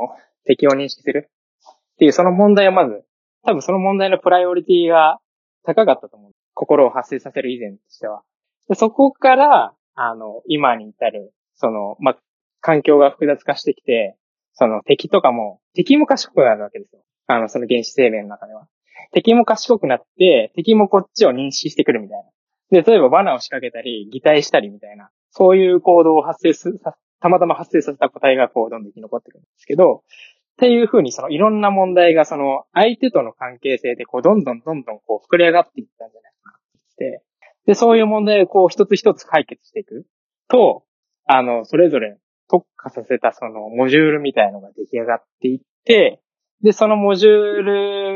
[0.45, 3.03] 敵を認識するっていうその問題はまず、
[3.45, 5.19] 多分その問題のプライオリティが
[5.63, 6.32] 高かったと思う。
[6.57, 8.23] 心を発生させる以前としては。
[8.67, 12.17] でそこから、あの、今に至る、その、まあ、
[12.68, 14.18] 環境が複雑化してきて、
[14.51, 17.01] その敵とかも、敵も賢くなるわけですよ。
[17.28, 18.68] あの、その原始生命の中では。
[19.13, 22.18] 敵も賢くなって、敵もこっちを認識してくるみたい
[22.72, 22.82] な。
[22.82, 26.78] で、例えば罠を仕掛けたり、擬態したりみたいな、そういう行動を発生す、
[27.22, 36.61] たまたま発生させた個体がこう、どんどん生き残ってくるんですけど、っていうふうに、そのいろんな問題が、その相手との関係性で、こう、どんどんどんどんこう、膨れ上がっていったんじゃないかなっ
[36.97, 37.24] て、
[37.65, 40.05] で、そういう問題をこう一つ一つ解決していく
[40.49, 40.84] と、
[41.26, 42.18] あの、それぞれ
[42.50, 46.22] 特化させたそのモジュールみたいのが出来上がっていって、
[46.64, 47.34] で、そのモジュー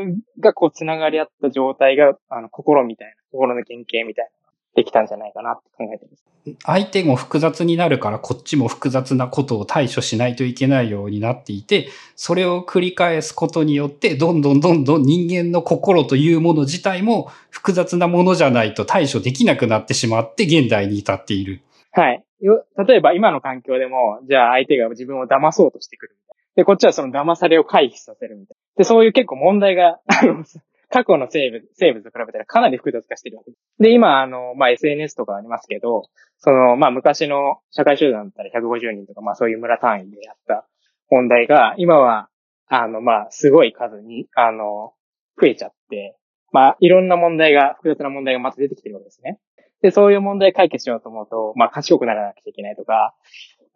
[0.06, 6.24] ルがこう繋がり合った状態が、あの、心みたいな、心の原型みたいなのができたんじゃないかなって考えてます。
[6.64, 21.62] 相手も複雑になるからこっちも複雑なことを対処しないといけないようになっていて、それを繰り返すことによって、どんどんどんどん人間の心というもの自体も複雑なものじゃないと対処できなくなってしまって現代に至っている。
[21.92, 22.24] はい。
[22.42, 26.42] よ例えば今の環境でも、じゃあ相手が自分を騙そうとしてくるみたいな。
[26.56, 28.78] で、こっちはその騙されを回避させるみたいな。
[28.78, 30.44] で、そういう結構問題が、あの、
[30.90, 33.60] 過去の生物、生物と比べたらかなり複雑化してるわけです。
[33.78, 36.04] で、今、あの、まあ、SNS とかありますけど、
[36.38, 40.66] その、まあ、昔の社会集団だったら150人とか、まあ、そういう村単位でやった
[41.08, 42.28] 問題が、今は、
[42.68, 44.92] あの、まあ、すごい数に、あの、
[45.40, 46.16] 増えちゃって、
[46.52, 49.38] まあ、いろんな問題が、複雑な問題がまた出てきてるわけですね。
[49.82, 53.14] で、そういう問題解決しようと思うと、まあ、賢くならなくちゃいけないとか、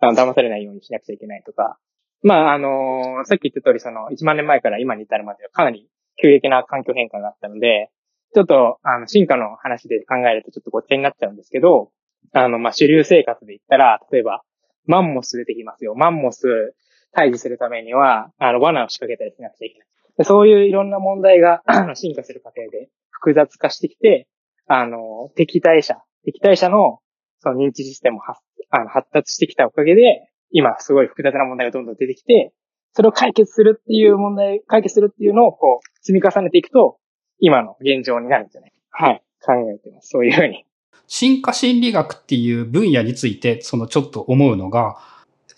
[0.01, 1.79] あの、騙されないようにしなくちゃいけないとか、
[2.23, 5.89] まあ、あのさっき言った通り、その、1万年前から今に至るまではかなり
[6.21, 7.91] 急激な環境変化があったので、
[8.35, 11.91] ちょっと、あの、進化の話で考えるとちょっとごっちゃになっちゃうんですけど、
[12.33, 14.43] あの、まあ、主流生活で言ったら、例えば、
[14.87, 15.95] マンモス出てきますよ。
[15.95, 16.75] マンモス
[17.17, 19.89] 退治するためには、あの、罠を仕掛けたりしなくちゃいけない。
[20.25, 24.27] そういういろんな問題があの 進化する過程で複雑化してきて、
[24.67, 27.01] あの、敵対者、敵対者の
[27.41, 28.41] その認知システムを発
[28.71, 32.53] あの発達してきたおかげで、今すごい複雑な問題がどんどん出てきて、
[32.93, 36.99] それを解決するっていう問題、解決するっていうのをこう積み重ねていくと、
[37.39, 39.23] 今の現状になるんじゃないはい。
[39.45, 40.09] 考えてます。
[40.09, 40.65] そういうふうに。
[41.07, 44.97] 進化心理学っていう分野について、そのちょっと思うのが、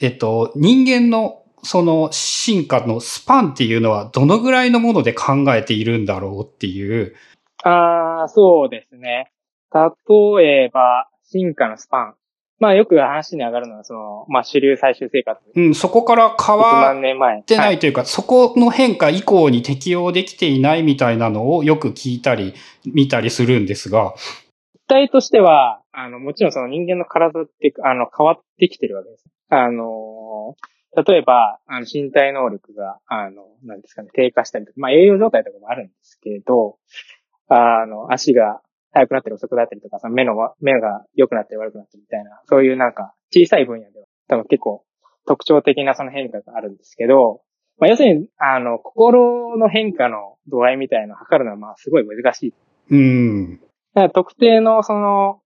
[0.01, 7.15] えっと、人間のその進化のスパンっていうのはどのぐらいのもので考えているんだろうっていう。
[7.65, 9.31] ああ、そうですね。
[9.75, 12.15] 例えば、進化のスパン。
[12.61, 15.41] まあよく話に上がるのは、その、まあ主流最終生活。
[15.55, 16.93] うん、そこから変1わ。
[17.41, 22.55] ってなはいいというか、そこの変化以降に適応できていないみたいなのをよく聞いたり、
[22.85, 24.15] 見たりするんですが、
[24.75, 29.25] 実態としては、あの、もちろんその人間の体って、あの、変わってきてるわけです。
[29.51, 30.57] あの、
[31.07, 36.77] 例えば、あの、身体能力が、あの、なんですかね、低下したりとか、まあ、栄養状態とかもあるんですけど、
[37.49, 38.61] あの、足が
[38.93, 44.85] 速くなったり遅くなったりとか、その目の、目が良くなったり悪くなったりみたいな、そういうなんか、小さい分野では、多分結構
[45.27, 47.43] 特徴的なその変化があるんですけど、
[47.79, 52.55] まあ、要するに、あの、心の変化の度合いみたいなのを測るのは、まあ、すごい難しい
[52.91, 53.61] うん。
[53.95, 55.41] だから特定のその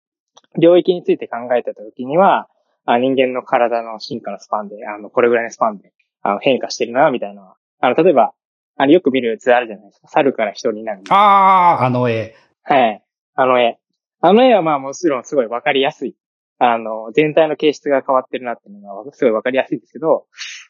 [0.58, 2.48] 領域について考えたときには、
[2.84, 5.92] あ人間の体の進化のスパンで、あの、これぐらいのスパンで
[6.22, 7.54] あの変化してるな、みたいな。
[7.80, 8.32] あの、例えば、
[8.76, 10.08] あの、よく見る図あるじゃないですか。
[10.08, 11.02] 猿から人になる。
[11.10, 12.34] ああ、あの絵。
[12.62, 13.02] はい。
[13.34, 13.78] あの絵。
[14.20, 16.16] あの絵はまあもちろんすごいわかりやすい。
[16.58, 20.26] あの、全体の形質が変わってるなっていうのがすごいわかりやすいんですけど、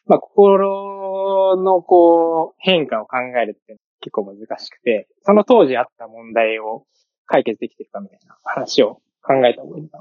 [0.07, 6.85] まあ、心のこう、変化を考えるって結構難しくて、その当時あった問題を
[7.27, 9.99] 解決できてるかみたいな話を考えた方がいいか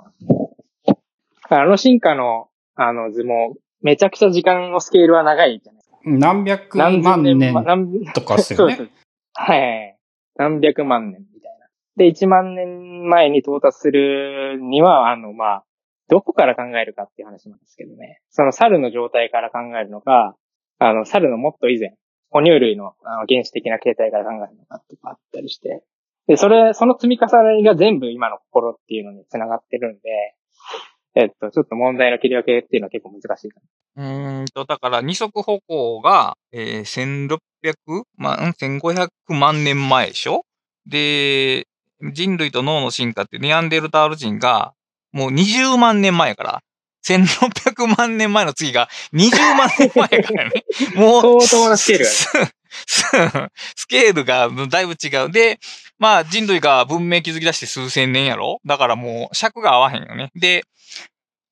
[1.48, 1.58] な。
[1.60, 5.81] あの進化の、あの図も、めちゃくちゃ時間のスケールは長いじゃない。
[6.04, 7.54] 何百万年
[8.14, 8.76] とかですよね。
[8.76, 8.96] そうです。
[9.34, 9.98] はい。
[10.36, 11.66] 何百万年みたいな。
[11.96, 15.64] で、1万年前に到達するには、あの、まあ、
[16.08, 18.20] どこから考えるかっていう話なんですけどね。
[18.30, 20.36] その猿の状態から考えるのか、
[20.78, 21.94] あの、猿のもっと以前、
[22.30, 25.82] 哺乳類のあの原始的な形態から考えるのかとかあったりして。
[26.26, 27.26] で、それ、その積み重
[27.56, 30.34] ねが全部今の心っていうのに繋がってるんで、
[31.14, 33.50] えっと、ちょっと問題の切り分けっていうのは結構難しい。
[33.96, 40.44] うーんと、だから二足歩行が、えー、1600万、ん1500万年前でしょ？
[40.86, 41.66] で、
[42.12, 44.72] 人類と脳の進化ってネアンデルタール人が
[45.12, 46.60] もう20万年前やから、
[47.06, 50.64] 1600万年前の次が20万年前やからね。
[50.96, 52.52] もう、相当なスケールがル
[53.76, 55.30] スケールがだいぶ違う。
[55.30, 55.58] で、
[55.98, 58.60] まあ人類が文明築き出して数千年やろ？
[58.66, 60.30] だからもう尺が合わへんよね。
[60.34, 60.64] で、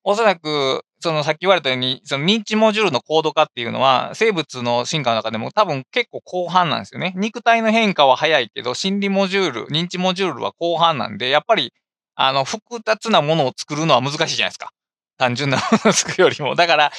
[0.03, 7.13] おそらく、そのさっき言われたように、その認知モジュールの高度化っていうのは、生物の進化の中でも多分結構後半なんですよね。
[7.15, 11.73] 肉体の変化は早いけど、心理モジュール、認知モジュールは後半なんで、やっぱり、
[12.15, 14.71] あの、複雑なものを作るのは難しいじゃないですか。
[15.17, 16.55] 単純なものを作るよりも。
[16.55, 16.91] だから、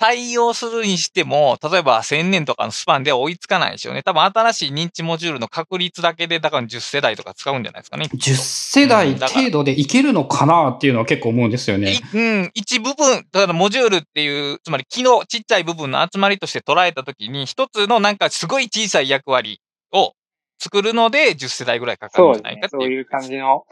[0.00, 4.02] 対応するにしても、例えば1000年とかのスパンでは追いつかないでしょうね。
[4.02, 8.06] 多分新しい認知モジュールの確率だけで、だから10世代とか使うんじゃないですかね。
[8.06, 11.92] 10世代程度でいけるのかなっていうのは結構思うんですよね。
[11.92, 19.60] いうん、一部分、だからモジュールっていう、つまり機能、ちっちゃい部分の集まりとして捉えたときに、一つのなんかすごい小さい役割
[19.92, 20.14] を
[20.58, 22.68] 作るので10世代ぐらいかかるんじゃないか。
[22.68, 22.78] っていう。
[22.78, 23.66] そうねそういう感じの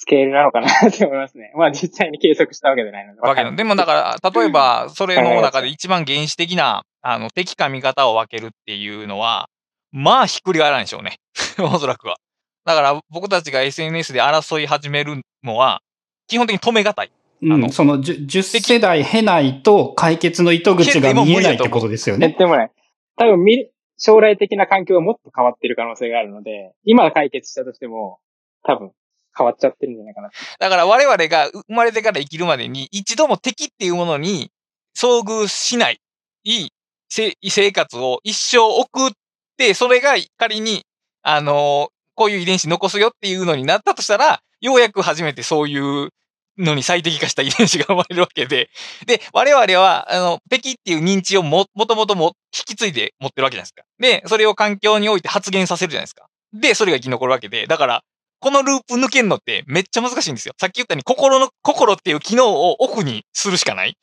[0.00, 1.52] スケールなのかなって思いますね。
[1.54, 3.20] まあ実際に計測したわけじゃないので。
[3.20, 3.54] わけの。
[3.54, 9.50] でもだから、例えば、それの中で一番原始的な、あの、敵か味方を分けるっていうのは、
[9.92, 11.16] まあ、ひっくり返らないでしょうね。
[11.60, 12.16] おそらくは。
[12.64, 15.82] だから、僕たちが SNS で争い始めるのは、
[16.28, 17.10] 基本的に止めがたい。
[17.42, 22.34] あのうん、その 10, 10世代経ないと解決の糸口が見えないってことですよね。
[22.38, 22.70] でもね、
[23.16, 28.18] 多分見、将来的な環境がもっと変わってる可能性があるので、今解決したとしても、
[28.62, 28.92] 多分
[29.40, 30.30] 変わっちゃってるんじゃないかな。
[30.58, 34.50] だから我々が生まれてから生きるまでに、一度も敵っていうものに
[34.94, 36.00] 遭遇しない、
[36.44, 36.70] いい
[37.10, 39.10] 生活を一生送っ
[39.56, 40.84] て、それが仮に、
[41.22, 46.10] あのこういう遺伝子残すよっていうのになったとしたら、ようやく初めてそういう
[46.58, 48.68] のに最適化した遺伝子が生まれるわけで、
[49.06, 53.84] で、我々は、あの、敵っていう認知をも、もともとも引き継いで持ってるわけじゃないですか。
[53.98, 56.26] で、それを環境において発現させるじゃないですか。
[56.52, 58.02] で、それが生き残るわけで、だから、
[58.40, 60.54] このループ抜けるのってめっちゃ難しいんですよ。
[60.58, 63.96] さっき言ったように心の、心っていう機能をオフにするしかない。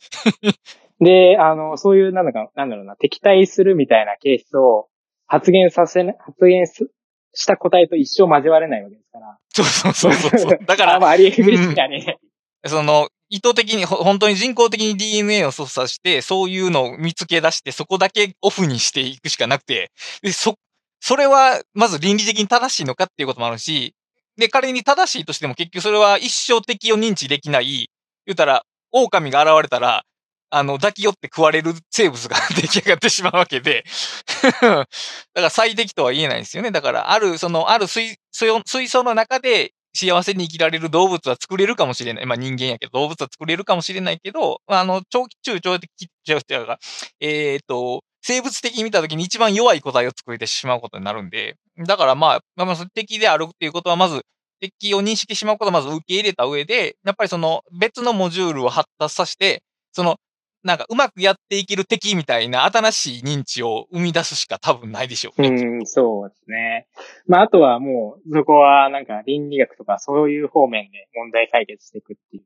[1.00, 4.88] で、あの、そういう、なんだか、なんだろうな、敵対するみたいなケースを
[5.28, 6.90] 発言させな、発言す
[7.34, 9.38] した個体と一生交われないわけですから。
[9.54, 10.60] そうそうそうそうそう。
[10.66, 12.18] だから、あまあ、あり得るしかね。
[12.66, 20.56] その、意図的に、ほ本当に人工的に DNA を操作して、そういうのを見つけ出して、そこだけオフにしていくしかなくて、でそ、
[21.00, 23.94] それは、まず倫理的に正しいのかっていうこともあるし、
[24.38, 27.90] で、仮に正しいとしても結局それは一生敵を認知できない、
[28.26, 30.04] 言うたら、狼が現れたら、
[30.50, 33.84] あの、抱き寄って食われる生物が 出来上がってしまうわけで、
[34.62, 34.88] だか
[35.36, 36.72] ら最適とは言えないんですよね。
[36.72, 42.26] だから、ある、その、ある水、水水槽の中で幸せに生きられる動物は作れるかもしれない。
[42.26, 45.88] まあ人間やけど、動物は作れるかもしれないけど、あの、長期中長期、
[46.24, 46.80] 長期が、
[47.20, 54.24] えっ、と、生物的に見たときに一番弱い個体を作れてしまうことになるんで、だからまあ、まあ、その敵であるっていうことはまず、
[54.60, 60.18] 敵を認識しまうことはまず受け入れた上で、やっぱりその別のモジュールを発達させて、その、
[60.64, 65.50] なんかうまくやっていける敵みたいな新しい認知を生み出すしか多分ないでしょうね。
[65.50, 66.88] うん、そうですね。
[67.28, 72.44] まあ、あとはもう、そこはなんか倫理学とかそういう方面で問題解決していくっていう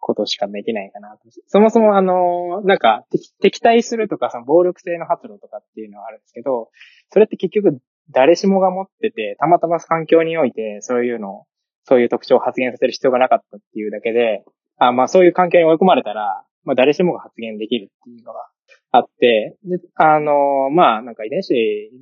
[0.00, 1.20] ことしかできないかなと。
[1.46, 6.70] そもそもあの、なんか敵敵対するとかその暴力性の発露とかっていうのはあるんですけど、
[7.10, 7.78] それって結局
[8.10, 11.44] 誰しもが持ってて、たまたま環境においてそういうのを、
[11.84, 14.44] そういう特徴を発現させる必要がなかったっていうだけで、
[14.78, 18.40] あまあそういう環境に追い込まれたら、まあ誰しもが発言できるっていうのが
[18.92, 21.52] あって、で、あの、まあ、なんか遺伝子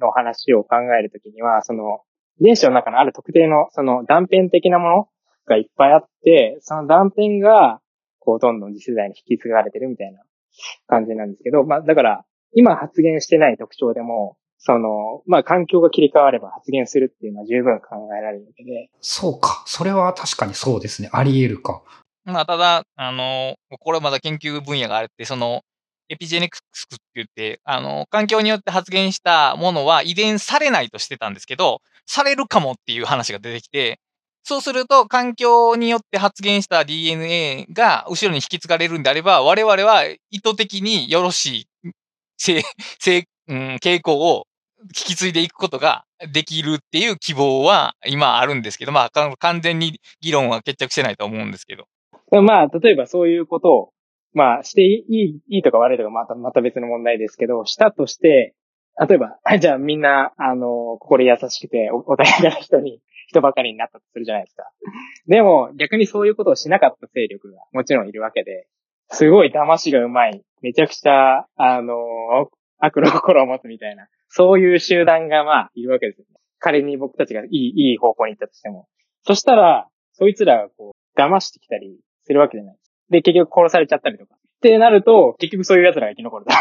[0.00, 2.00] の話を考えるときには、その、
[2.40, 5.08] 遺伝子の中のある特定の、その断片的なもの
[5.46, 7.80] がいっぱいあって、その断片が、
[8.18, 10.20] こう、どんどん次世代に引き継がれてるみたいな
[10.86, 14.36] 感じなんですけど、まあ、だから、今発言してない特徴でも、
[14.66, 19.62] その、まあ、環境が切り替われば発言するっていうのは十分考えられるわけで、そうか。
[19.66, 21.10] それは確かにそうですね。
[21.12, 21.82] あり得るか。
[22.24, 25.60] まあ、ただ、あの、これはまだ研究分野があって、その、
[26.08, 34.00] エピジェネクスって言って、あの、環境によって発現したものは遺伝されないとしてたんですけど、されるかもっていう話が出てきて、
[34.44, 41.92] そうすると、環境によって発現した DNA が後ろに引き継がれるんであれば、我々は意図的によろしい、
[42.38, 42.62] 性、
[42.98, 44.46] 性、うん、傾向を
[44.84, 51.86] 引き継いでいくことができるっていう希望は今あるんですけど、まあ、完全に議論は決着してないと思うんですけど。
[52.42, 53.90] まあ、例えばそういうことを、
[54.32, 58.54] まあ、していい、いいとか悪いとかまた、また別の問題ですけど、したとして、
[59.08, 64.64] 例えば、 じゃあみんな、あの、心優しくて、お穏やかな人に、人ばかりになったとするじゃないですか。
[65.26, 68.66] でも、逆にそういうことをしなかった勢力がもちろんいるわけで、
[69.08, 71.96] すごい騙しがうまい、めちゃくちゃ、あの、
[72.78, 76.40] 悪の心を持つみたいな、そういう集団がまあ、いるわけですよね。
[76.58, 78.88] 仮に僕たちがいい、いい方向に行ったとしても。
[79.22, 82.76] そしたら、そいつらがこう、騙してきたりするわけじゃない
[83.10, 83.18] で。
[83.18, 84.34] で、結局殺されちゃったりとか。
[84.34, 86.52] ってなると、結局そういう奴らが生き残ると。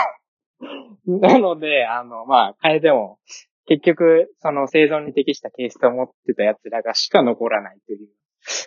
[1.27, 3.17] なので、あの、まあ、変えても、
[3.65, 8.07] 結局、その生存に適したケースを持ってた奴らがしか残らないという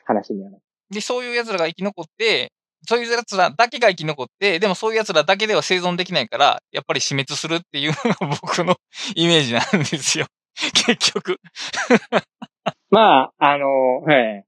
[0.04, 0.62] 話にはなる。
[0.90, 2.50] で、そういう奴らが生き残って、
[2.86, 8.76] そういう奴らだけが生き残って、でもそういう奴らだけでは生存できないから、やっぱり死滅するっていうのが 僕の
[9.14, 10.26] イメージなんですよ。
[10.86, 11.38] 結局。
[12.90, 14.44] まあ、あの、はい。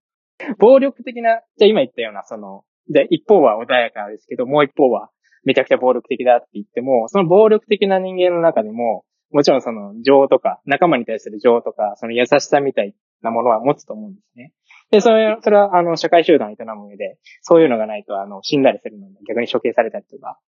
[0.59, 5.11] 暴力的な、じゃあ今言ったような、その、で、一方は穏やかですけど、もう一方は
[5.45, 14.53] めちゃくちゃ暴力的だって言っても、その暴力的な人間の中でも、もちろんその情とか、仲間に対する情とか、その優しさみたいなものは持つと思うんですね。
[14.91, 20.39] で、それ、それは、あの、社会集団を営む上で、そういうのがないと、あの、死んだりするので、逆に処刑されたりとか。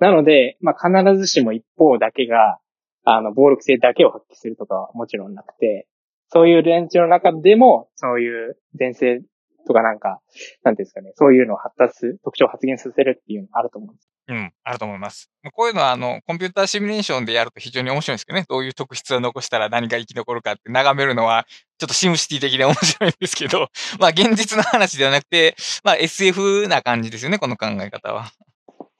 [0.00, 2.58] なので、まあ、必ずしも一方だけが、
[3.04, 5.88] あの、暴力性だけを発揮するとかはもちろんなくて、
[6.28, 9.22] そういう連中の中でも、そういう前世
[9.66, 10.20] とかなんか、
[10.64, 14.08] なんていうんですかね、そういうのを発達する、特徴を発現させるっていうのがあると思うんです。
[14.28, 15.30] うん、あると思います。
[15.52, 18.46] こういうのは、あの、コンピューターシミュレーションでやると非常に面白いんですけどね。
[18.48, 21.44] どういう特質を残したら何が生き残るかって眺めるのは、
[21.78, 28.30] ちょっとシムシティ的で面白いんですけど、 まあ現実の話ではなくて、まあ SF な感じですよね、この考え方は。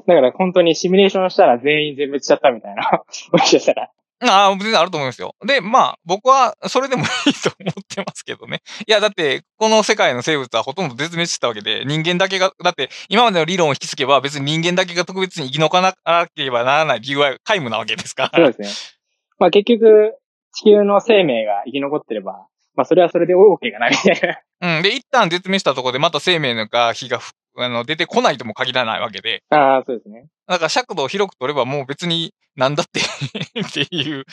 [0.06, 2.82] だから本当にシミュレーションしたら全員全滅しちゃったみたいな、
[3.32, 3.90] もしかしたら。
[4.28, 5.34] ああ、全然あると思いますよ。
[5.44, 8.60] で、まあ、僕はそれでも いいと思ってますけどね。
[8.86, 18.38] いや、だって、この世界の生物はほとんど絶滅したわけで、人間だけが、だって、今までの理論を引き継げば、別に人間だけが特別に生き残らなければならない理由は皆無なわけですから。
[18.38, 19.02] そうですね。
[19.38, 20.14] まあ結局、
[20.52, 24.20] 地球の生命が生き残ってれば、まあそれはそれで OK がないみたい
[24.60, 24.76] な。
[24.76, 24.82] うん。
[24.82, 30.26] で、一旦絶滅したところでまた生命のが火がふあの出てこないとも限らないわけで、ああ、そうですね。
[30.46, 33.00] だから尺度を広く取ればもう別になんだって
[33.60, 34.24] っていう、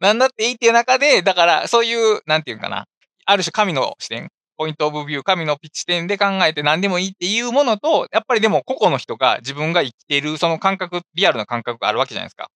[0.00, 2.86] なんだっていいっていう中で、だからそういう、なんていうかな、
[3.26, 12.48] ある種神の視点、ポイントオブビュー、神の視点で考えて何でもいいっていうものと、やっぱりでも個々の人が自分が生きているその感覚、リアルな感覚があるわけじゃないですか。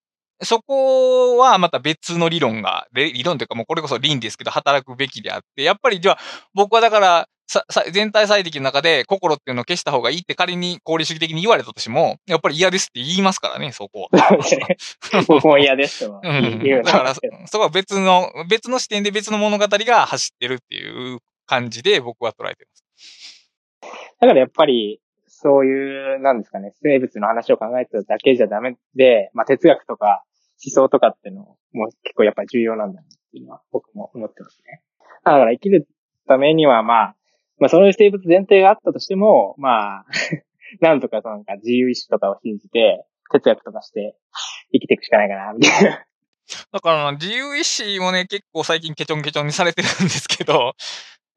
[0.43, 6.19] そこはまた別の理論が、れ理論というかもうこれこそ倫ですけど働くべきであって、やっぱりじゃあ
[6.55, 14.29] 僕はだからささ全体最適の中で心っていうのを消した方がいいって仮に功利主義的に言われたとしても、やっぱり嫌ですって言いますからね、そこは。
[15.27, 17.21] 僕も嫌ですとはうん言うだから、そ
[17.59, 23.51] こは別の、別の視点で別の物語が走ってるっていう感じで僕は捉えてます。
[24.21, 30.28] だからやっぱり、そういう、なんですかね、生物の話を考えてるだけじゃダメで、まあ哲学とか思
[30.65, 34.83] 思想とかっていうのも結構やっぱり重要なんだなっていうのは僕も思ってますね。
[35.25, 35.87] だから生きる
[36.27, 37.17] ためにはまあ、
[37.59, 40.07] まあそういう生物前提があったとしても、まあ、
[40.81, 44.17] なんとかなんか自由意志とかを信じて、哲学とかして
[44.73, 46.05] 生きていくしかないかな、みたいな。
[46.73, 50.75] だから自由意志もね、結構最近ケチョンケチョンにされてるんですけど、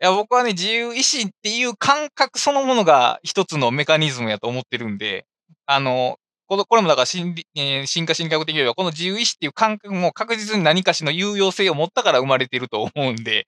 [0.01, 5.25] いや、僕はね、自由意志っていう感覚そのものが一つのメカニズムやと思ってるんで、
[5.65, 6.17] あの、
[6.51, 13.47] このこれもだから心理、えー進化心理学的に言えば、この自由意志っていう感覚も確実に何かしの有用性を持ったから生まれていると思うんで、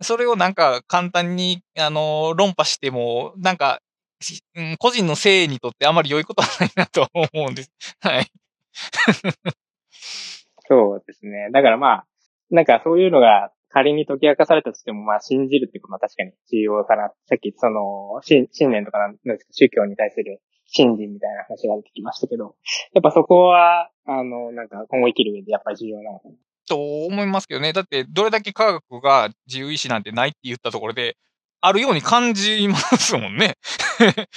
[0.00, 3.80] それをなんか簡単に、あの、論破しても、なんか、
[4.54, 7.72] うん個人の性にとってあまり良いことはないなと思うんです。
[8.00, 8.26] はい。
[10.68, 11.48] そうですね。
[11.50, 12.06] だからまあ、
[12.48, 17.12] なんかそういうのが仮に解き明かされたとしても、まあ信じるってことは確かに重要かな。
[17.26, 20.40] さっきその、信信念とかなんですか、宗教に対する
[20.74, 22.56] 信心みたいな話が出てきましたけど、
[22.92, 26.34] やっぱそこは、あの、なんか今後生きる上でやっぱり重要なのかな。
[26.66, 27.72] と思いますけどね。
[27.72, 31.16] だって、どれだけ科学が自由意志なんてないって言ったところで、
[31.60, 33.56] あるように感じますもんね。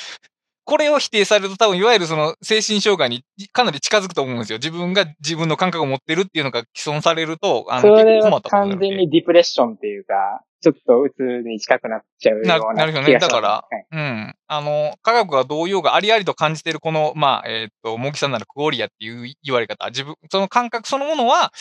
[0.64, 3.24] これを否定されると多分、いわゆるその精神障害に
[3.54, 4.58] かなり近づくと思うんですよ。
[4.58, 14.36] 自分が自分の感覚を持ってるっていうのが既存されると、あの、それはったことになるんで完全にディプレッションっていうか、ちょっと鬱に近くなっちゃうようなななるほどねだからはいうん。
[14.48, 21.52] あの、科学がどうようがありありと感じてるこの、まあ、えーっと、モギさんならクオリアっていう言われ方、自分、その感覚そのものは、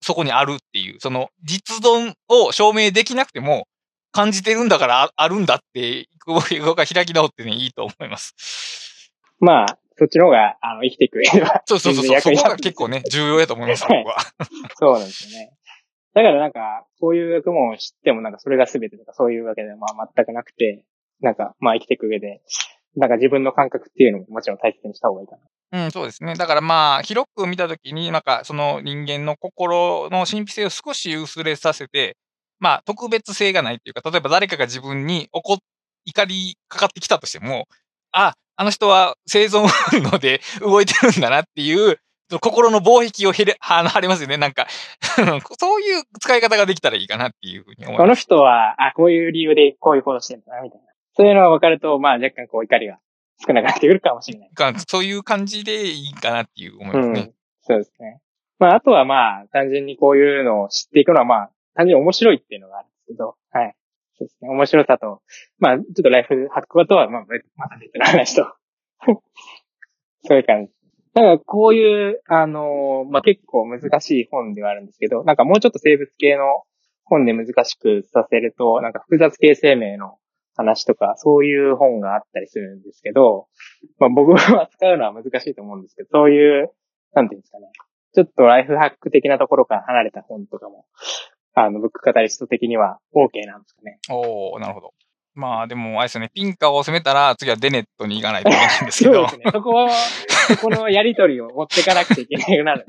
[0.00, 3.66] そこにあるっていう、その実存を証明できなくても、
[4.12, 9.10] 感じてるんだからああるんだって、僕が開き直ってね、いいと思います。
[9.40, 11.62] まあ、そっちの方が、あの、生きていく上では。
[11.66, 14.16] そうそうそうそう、そこが結構ね、重要やと思います、僕は。
[14.76, 15.52] そうなんですよね。
[16.14, 20.84] だからなんか、こういう学問を知ってもなんかそれが全てとかそういうわけではまあ全くなくて、
[21.20, 22.40] なんかまあ生きていく上で、
[22.96, 25.42] なんか自分の感覚っていうのももちろん大切にした方がいいかな。
[25.74, 26.34] うん、そうですね。
[26.34, 32.16] だからまあ、広く見たときに、なんか、その人間の心の神秘性を少し薄れさせて、
[32.60, 35.58] まあ、特別性がないっていうか、例えば誰かが自分に怒、
[36.04, 37.66] 怒りかかってきたとしても、
[38.12, 41.98] あ、あの人は生存本能で動いてるんだなっていう、
[42.40, 44.36] 心の防壁をへれ、は、晴れますよね。
[44.36, 44.66] なんか、
[45.58, 48.22] そういう使い方ができたらいいかなっていうふうに思いこのます。
[48.22, 50.86] 人は、あ、こういう理由でこういうことしてるんだな、みたいな。
[51.16, 52.98] そういうのが分かると、まあ若干こう怒りが
[53.46, 54.50] 少なくなってくるかもしれない。
[54.50, 57.20] か そういう感じでいいかなっていう思いうますね。
[57.20, 57.34] ん。
[57.62, 58.20] そうですね。
[58.58, 63.74] まああとはまあ単純にこういうのを知っていくのはまあ単純に面白いっていうのがあるんですけど、はい。
[64.16, 64.48] そうですね。
[64.48, 65.22] 面白さと、
[65.58, 68.54] まあちょっとライフハックとはまあ別また別の話と。
[70.26, 70.72] そういう感じ。
[71.14, 76.64] だからこういう、あのまあ結構難しい本ではあるんですけど、なんかもうちょっと生物系の
[77.04, 80.16] 本で難しくさせると、なんか複雑系生命の
[80.56, 83.46] 話とか、そういう本があったりするんですけど、
[83.98, 86.72] まあ僕は使うのは難しいと思うんですけど、そういう、
[87.14, 87.66] なんていうんですかね。
[88.14, 90.86] ちょっとライフハック的なところから離れた本とかも、
[91.54, 93.98] あの、ブックカタリスト的には OK なんですかね。
[94.10, 94.94] おー、なるほど。
[95.34, 99.50] まあでも、あれですよね、ピンカーを攻めたら、次はデネットに行かないといけないんですけど そうで、すね。
[99.52, 99.90] そこは、
[100.48, 102.86] そこのやりとりを持っていかなくちゃいけなくなる。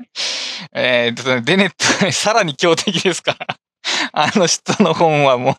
[0.72, 3.46] えーっとね、デネット、さらに強敵ですから。
[4.12, 5.54] あの人の本はもう、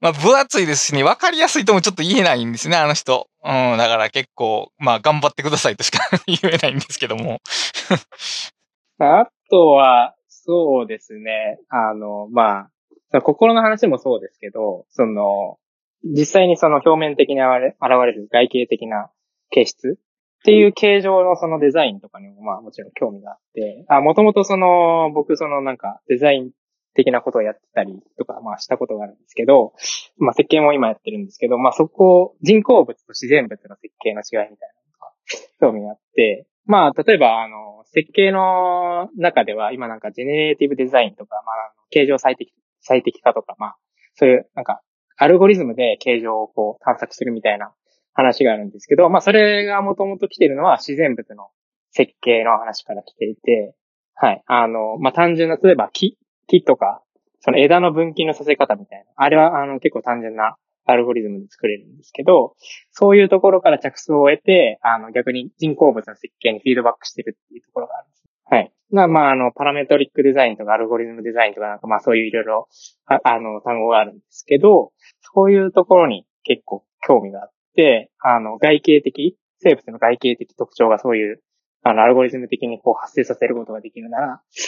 [0.00, 3.28] まあ分厚いですしね、わかりやすいともちょっと言えないんですね、あの人。
[3.44, 7.40] うん、だから結構、まあ頑張ってくださいとしか言えないんですけども。
[8.98, 11.58] あとは、そうですね。
[11.68, 12.68] あの、ま
[13.12, 15.58] あ、心の話もそうですけど、その、
[16.14, 19.10] 実際にその表面的に現れ現れる外形的な
[19.50, 26.50] 形質っていう形状のそのデザインとかにもまあもちろん興味があって、あ、もともとその、僕そのなんかデザイン
[26.94, 29.72] 的なことをやってたりとか、まあしたことがあるんですけど、
[30.18, 34.68] まあ設計も今やってるんですけど、まあそこ、人工物と自然物の設計の違いみたい
[35.60, 43.76] なのが興味があって、まあ例えばあの、設計の中では今なんかジェネレーティブデザインとか、まあ形状最適、最適化とか、まあ
[44.14, 44.80] そういうなんか
[45.16, 47.72] アルゴリズムで形状をこう探索するみたいな
[48.12, 51.48] 話があるんですけど、まあそれがもともと来てるのは自然物の
[51.90, 53.74] 設計の話から来ていて、
[54.14, 54.42] はい。
[54.46, 57.02] あの、まあ単純な、例えば木、木とか、
[57.40, 59.04] その枝の分岐のさせ方みたいな。
[59.16, 60.56] あれは、あの、結構単純な
[60.86, 62.54] アルゴリズムで作れるんですけど、
[62.92, 68.15] そういうところから着想を得て、あの、逆に人工物の設計にフィードバックしてるっていうところがあるんで。
[68.48, 68.72] はい。
[68.90, 72.68] まあ、あ、の、パラメトリックデザインとかアルゴリズムデザインとかなんか、まあそういういろいろ、
[73.06, 74.92] ああの、単語があるんですけど、
[75.34, 81.42] そういうところに結構興味があって、あの、外形的、生物の外形的特徴がそういう、
[81.82, 84.26] あの、アルゴリズム的にこう発生させることができるなら、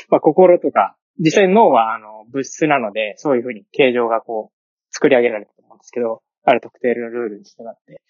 [0.09, 4.59] まあ、心とか、実際脳は、あの、物質なので、そういうふうに形状がこう、
[4.91, 8.03] 作り上げられると思うんですけど、ある特定のルールに従って。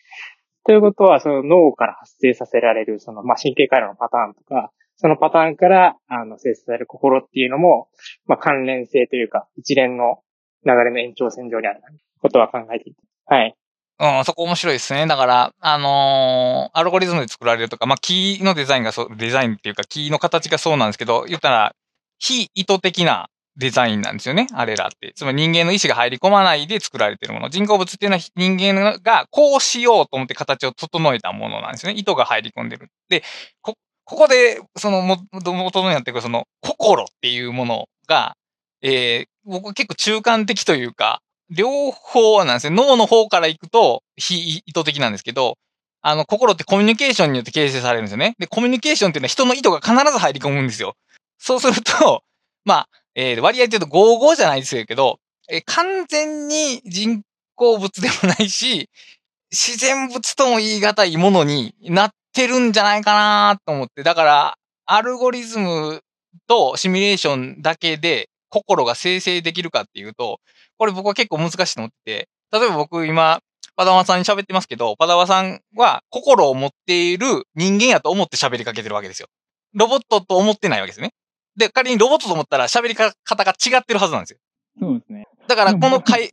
[0.65, 7.89] ということは、その脳から発生させられる、その、まあ、神経回路のパターンとか、そのパターンから、あの、生成される心っていうのも、
[8.27, 10.23] まあ、関連性というか、一連の
[10.67, 11.81] 流れの延長線上にある
[12.21, 13.01] ことは考えていて。
[13.27, 13.55] はい。
[14.01, 15.07] うん、そこ面白いですね。
[15.07, 21.75] だから、あのー、アルゴリズムで作られるとか、まあ、キーのデザインがそう、デザインっていうか、キーの形がそうなんですけど、言ったら、
[22.19, 25.13] 非意図的なデザインなんですよね、あれらって。
[25.15, 27.51] つまり人間の意思が入り込まないで作られてるもの。
[27.51, 31.99] 人工物っていうのは人間がこうしようと思って形を整えたものなんですよね。
[31.99, 32.89] 意図が入り込んでる。
[33.09, 33.25] で、
[33.61, 33.75] こ、
[34.09, 38.37] ここで、その、も、元のやっていく、その、心っていうものが、
[38.81, 42.75] えー、僕結構中間的というか、両方なんですね。
[42.75, 45.59] 脳の方から行くと、非意図的なんですけど、
[46.01, 48.35] あの、心ってコミュニケーションによって形成されるんですよね。
[48.39, 50.95] で、コミュニケーションっていうのは人の意図が必ず入り込むんですよ。
[51.37, 52.23] そうすると、
[52.65, 55.19] まあ、えー、割合で言うと55じゃないですけど、
[55.51, 57.21] えー、完全に人
[57.57, 58.89] 工物でもないし、
[59.51, 64.05] 自然物とも言い難いものになってるんじゃないかなと思って。
[64.05, 64.55] だから、
[64.87, 66.03] アルゴリズム
[66.47, 70.39] とシミュレーションだけで心が生成できるかっていうと、
[70.79, 73.41] これ僕は結構難しいと思ってて、例えば僕今、
[73.75, 77.27] パダワさんに喋ってますけど、パダワさんは心を持っている
[77.57, 79.27] 人間やと思って喋りかけてるわけですよ。
[79.75, 81.11] ロボットと思ってないわけですね。
[81.57, 84.39] で、仮にロボットと思ったら喋り方が違ってるはずなんですよ。
[84.81, 85.27] そうですね。
[85.49, 86.31] だからこの回、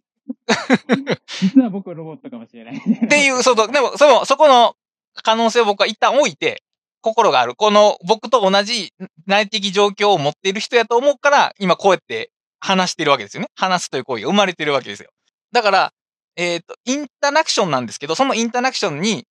[1.42, 2.78] 実は僕はロボットかもしれない。
[2.78, 4.76] っていう、そうそう、でも、その、そこの
[5.24, 6.62] 可能性を僕は一旦置いて、
[7.02, 7.54] 心がある。
[7.56, 8.92] この僕と同じ
[9.28, 13.50] 内的状況を持っている人やと思うから、今こうやって話してるわけですよね。
[13.56, 15.12] 話すという行為が生まれてるわけですよ。
[15.52, 15.94] だから、
[16.36, 19.26] えっ、ー、と、インタラクションなんですけど、そのインタラクションに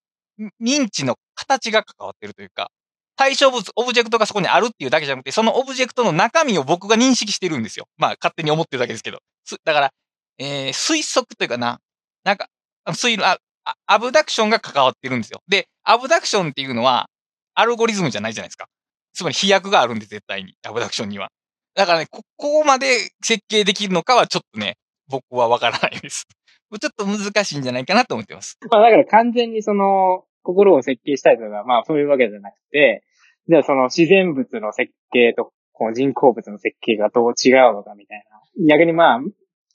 [0.62, 2.70] 認知の形が関わってるというか、
[3.16, 7.86] 対象物、オブジェクトがそこにあるっていうだけじゃなくて、そのオブジェクトの中身を僕が認識してるんですよ。
[7.96, 9.18] まあ、勝手に思ってるだけですけど。
[9.64, 9.90] だから、
[10.38, 11.80] えー、推測というかな、
[12.24, 12.48] なんか、
[12.88, 13.38] 推論あ、
[13.86, 15.40] アブダクションが関わってるんですよ。
[15.48, 17.08] で、アブダクションっていうのは、
[17.54, 18.66] アルゴリズムじゃないじゃないですか。
[19.12, 20.54] つまり飛躍があるんで、絶対に。
[20.66, 21.30] アブダクションには。
[21.74, 22.86] だからね、ここまで
[23.22, 24.76] 設計できるのかはちょっとね、
[25.08, 26.26] 僕はわからないです。
[26.80, 28.58] ちょっと難しいんじゃないかなと思ってます。
[28.70, 33.02] まあだから完全にその、心を設計したいとか、まあそういうわけじゃなくて、
[33.48, 38.66] じゃあその自然物の設計とこの人工物の設計がどう違うのかみたいな。
[38.68, 39.20] 逆にまあ、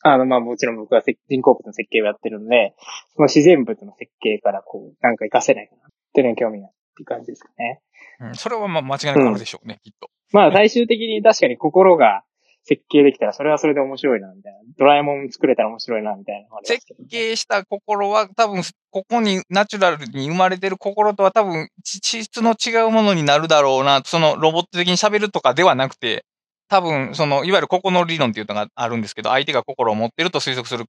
[0.02, 2.74] あのまあもちろん僕は人工物の設計をやってるので、
[3.16, 7.82] その自然物の設計からこう、なんか活かせないかなっていうのに興味があるっていう感じですかね。
[8.22, 10.10] うん、それはまあ間違いなくあるでしょうね、うん、きっと。
[10.32, 12.24] まあ最終的に確かに心が
[12.64, 14.60] 設計できたらそれはそれで面白いな、みたいな。
[14.78, 26.26] ドラえもん作れたら面白いな、みたいな、設計した心は多分、ここにナチュラルに生まれてる心とは多分、地質の違うものになるだろうな、そのロボット的に喋るとかではなくて、
[26.70, 30.86] 多分、その、いわゆるここの理論っていうのがあるんですけど、相手が心を持ってると推測する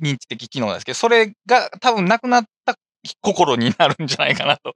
[0.00, 2.74] 認知的機能ですけど、それが多分なくなった
[3.20, 4.72] 心になるんじゃないかなと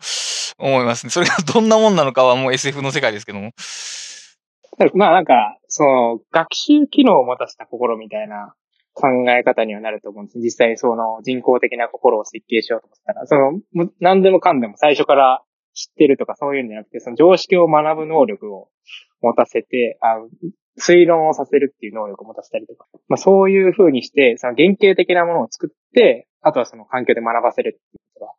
[0.59, 1.11] 思いますね。
[1.15, 3.53] それがどんなもんなのかはもう SF の世界ですけども。
[4.95, 8.55] まあなんか、その、学習機能を持たせた心みたいな
[8.95, 10.39] 考え方にはなると思うんです。
[10.39, 15.43] 実際その人工的な心を設計しようと思ったら、その、何でもかんでも最初から
[15.75, 18.69] 知ってるとかそういうんじゃなくて、その常識を学ぶ能力を
[19.23, 20.17] 持たせて、あ
[20.79, 28.33] 推論をさせるっていう能力を持たせたりとか、まあそういう風にして、その原型的なものを作って、あとはその環境で学ばせるっていうことが、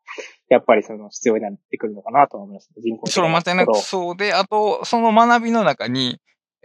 [0.49, 2.69] やっぱりその必要になってくるのかなとは思います。
[2.77, 6.19] 人工的それ間違いなくそうで、あと、その学びの中に、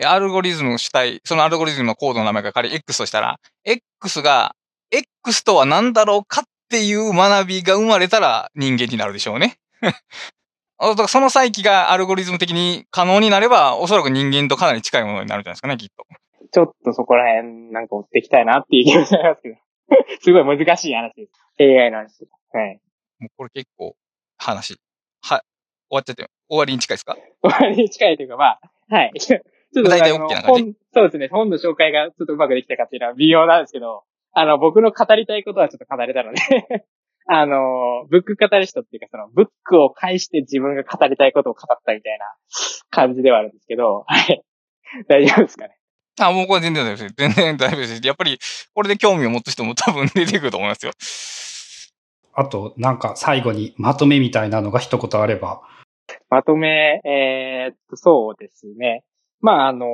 [0.05, 4.55] アルゴリズム主体、そのアルゴリズムのコードの名前が仮に X としたら、X が、
[4.91, 9.59] X とは何だろうかっていう学びが生まれたら人間になるでしょうね。
[10.81, 16.07] だからその再起がアルゴリズム的に可能になれば、おそらく人間とかなり近いものになるんじゃないですかね、きっと。
[16.51, 19.57] ちょっとそこら辺なんか追っていきたいなっていう気がしますけど。
[20.21, 21.33] すごい難しい話です。
[21.61, 22.29] AI の話。
[22.53, 22.81] はい。
[23.19, 23.97] もうこれ結構
[24.37, 24.79] 話。
[25.23, 25.41] はい。
[25.41, 27.17] 終わっちゃって、終わりに近いですか？
[27.43, 28.61] 終わりに近いというか、まあ、
[28.95, 29.13] はい。
[29.19, 29.41] ちょっ
[29.85, 31.29] と大体 OK な感じ本そうですね。
[31.29, 36.39] 本の紹介がちょっとうまくできたかっていうのは微妙なんですけど、あの、僕の語りたいことはちょっと語れたので、
[37.31, 42.25] あの、ブックカタリストっていうか、その、ブックを介して自分が語りたいことを語ったみたいな
[42.91, 44.43] 感じではあるんですけど、はい。
[45.09, 45.77] 大丈夫ですかね？
[46.21, 47.15] あ、もうこれ全然大丈夫です。
[47.19, 48.07] 全然大丈夫です。
[48.07, 48.39] やっぱり、
[48.75, 50.93] これで興味を持つ人も 多分出てくると思いますよ。
[52.35, 55.61] あと、なんか最後にまとめみたいなのが一言あれば。
[56.31, 59.05] まとめ、えーっと、そうですね。
[59.41, 59.87] まあ、あの、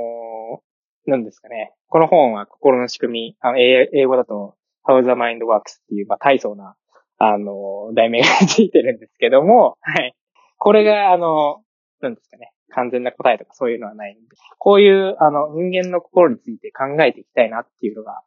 [1.07, 1.72] なんですかね。
[1.89, 6.76] この本は心の仕組み、あの英英語だと How the Mind Works っていう、まあ、大層な、
[7.19, 10.15] あの、題名がついてるんですけども、はい。
[10.59, 11.62] これが、あの、
[12.01, 12.53] なんですかね。
[12.75, 14.21] 完全な答えとかそういうのはないんで、
[14.59, 18.21] こういう、あの、人間の心について考えていきたいなっていうのが、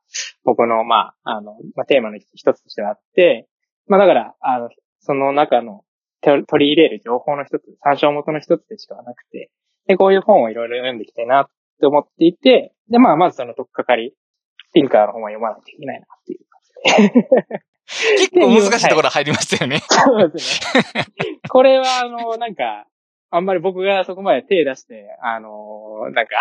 [0.44, 3.48] 僕の、まあ、あの、まあ、テーマの一つとしてあって、
[3.88, 4.70] まあ、だから、あの、
[5.00, 5.84] その中の
[6.22, 9.52] 取り入れる情報の一つ、参照元の一つでしかなくて、
[9.88, 11.46] で、こういう本をいろいろ読んでいきたいなっ
[11.80, 14.14] て思っていて、で、まあ、まずそのとっかかり、
[14.74, 17.64] ティンカーの本は読まないといけないなっていう感じで。
[18.18, 19.80] 結構難しいところ入りましたよね。
[19.88, 21.06] そうですね。
[21.50, 22.86] これは、あの、なんか、
[23.30, 26.38] あんまり僕がそこまで手出して、あの、なんか、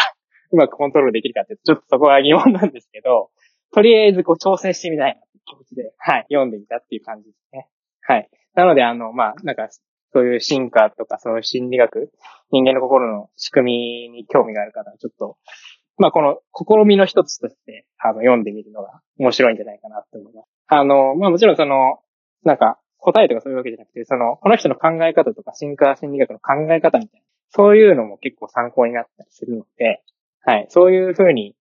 [0.53, 3.31] うまくコントロールできるかって、ちょっとそこは疑問なんですけど、
[3.73, 7.69] とりあえずこう挑戦してみたいな気持ちで、はい、読んでみたっていう感じですね。
[8.03, 8.29] はい。
[8.55, 9.69] なので、あの、まあ、なんか、
[10.13, 12.11] そういう進化とか、そういう心理学、
[12.51, 15.37] 人間の心の仕組みに興味がある方は、ちょっと、
[15.99, 20.49] まあ、この試みの一つとして、あの、読んでみるのが面白いんじゃないかなって思います。
[20.69, 21.99] あの、まあ、もちろんその、
[22.45, 30.03] なんか、答えとかそういうわけじゃなくて、その、この人の考え方とか、進化心理学の考え方みたいな、そういうのも結構参考になったりするので、
[30.41, 31.55] はい、そういうふうに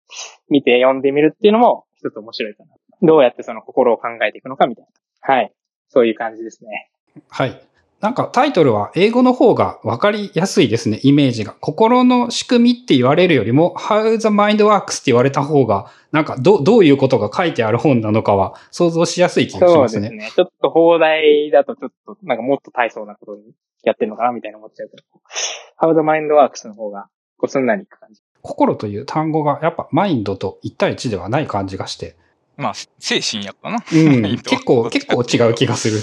[0.50, 2.70] 見て読んでみるっていうのも一つ面白いかな。
[3.02, 4.86] どうやってその心を考えていくのかみたい
[5.28, 5.36] な。
[5.36, 5.52] はい。
[5.90, 6.90] そういう感じですね。
[7.30, 7.62] はい。
[8.06, 11.56] なんかタイトルは英語の方がわかりやすいですね、イメージが。
[11.60, 20.02] 心の仕組みって言われるよりも、How the mind works って言われた方が、なんかどどういうことが書いてある本なのかは想像しやすい気がしそうますね。
[20.02, 20.32] ですね。
[20.36, 23.42] ちょっと放題だとちょっと、なんかもっと大層なことに
[23.84, 25.04] やってるのかなみたいな思っちゃうけど。
[25.82, 27.08] How the mind works の方が、
[27.40, 28.22] こうすんなりいく感じ。
[28.44, 32.16] 心という単語がやっぱマインドと一対一ではない感じがして。
[32.56, 33.78] まあ、精神やったな。
[33.92, 35.98] うん、結構、結構違う気がする。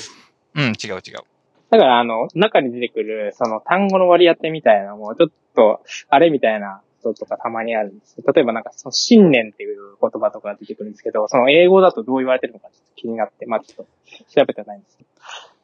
[0.56, 1.31] うん、違う違う。
[1.72, 15.08] だから、あの、中に出てくる、その単語の割り当てみたいなのも、ちょっと、あれみたいなこととかたまにあるんです例えばなんか、その信念っていう言葉とかが出てくるんですけど、その英語だとどう言われてるのかちょっと気になって、まあちょっと調べてないんですけど。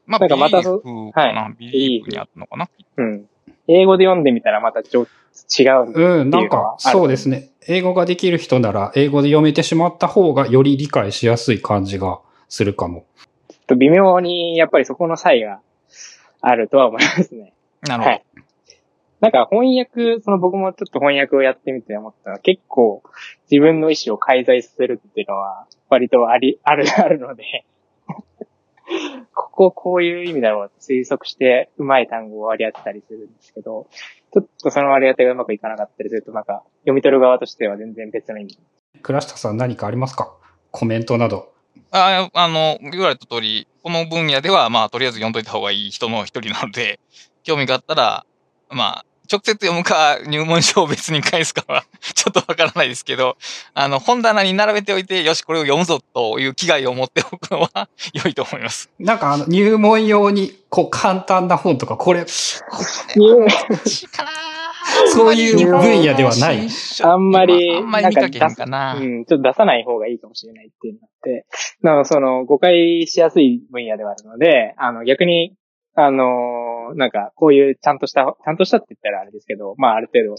[0.06, 2.70] まあ、なんかまたビリーフかな、ビリーフにあったのかな。
[2.96, 3.28] うん。
[3.66, 7.50] 英語で読んでみたらまたちょっと違ううん、なんか、そうですね。
[7.66, 13.04] 英語ができる人なら、英語で読めてしまった方がより理解しやすい感じがするかも。
[13.50, 15.60] ちょっと微妙に、やっぱりそこの差異が
[16.48, 17.52] あるとは思いますね。
[17.82, 18.10] なるほど。
[18.10, 18.24] はい。
[19.20, 23.02] なんか翻訳、その僕もちょっと翻訳をやってみて思ったのは結構
[23.50, 27.64] 自分の意思を介在させるっていうのは割とあり、ある、あるので、
[29.34, 33.86] こここういう意味だろうって推測してうまい単語を割り当てたりするんですけど、
[34.32, 38.58] ちょっとその割り当てがうまくいかなかったりするとなんか読み取る側としては全然別の意味。
[39.02, 40.34] 倉下さん何かありますか？
[40.70, 41.52] コメントなど。
[41.90, 47.00] ああの、言われた通り、この分野では、まあ、とりあえず読んどいた方がいい人の一人なので、
[47.44, 48.26] 興味があったら、
[48.70, 53.36] まあ、直接読むか、入門書を別に返すかは、 ちょっとわからないですけど、
[53.74, 58.90] あの、本棚に並べておいて、よし、これを読むぞという気概を持っておくのは 良いと思います。
[58.98, 62.24] なんかあの、入門用に、こう、簡単な本とか、これ、
[63.16, 63.46] 入
[65.12, 66.68] そういう分野ではない。
[67.02, 68.96] あんまり、あんまり見かけへんかな。
[69.00, 71.46] うん、ちょっと出さない方がいいかもしれないっていうのがあって、
[71.82, 75.54] なのその、誤解しやすい分野ではあるので、あの、逆に、
[75.94, 80.36] あのなんか、こういうちゃんとした、ちゃんとしたって言ったらあれですけど、まあ、ある程度、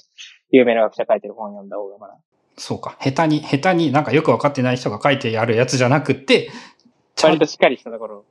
[0.52, 2.18] 有名な学者書いてる本読んだ方がまだ、
[2.58, 2.97] そうか。
[3.02, 6.50] 下手に、下手になんかよくわかってない人が書いてあるやつじゃなくって、
[7.16, 8.26] ちゃん割としっかりしたところ。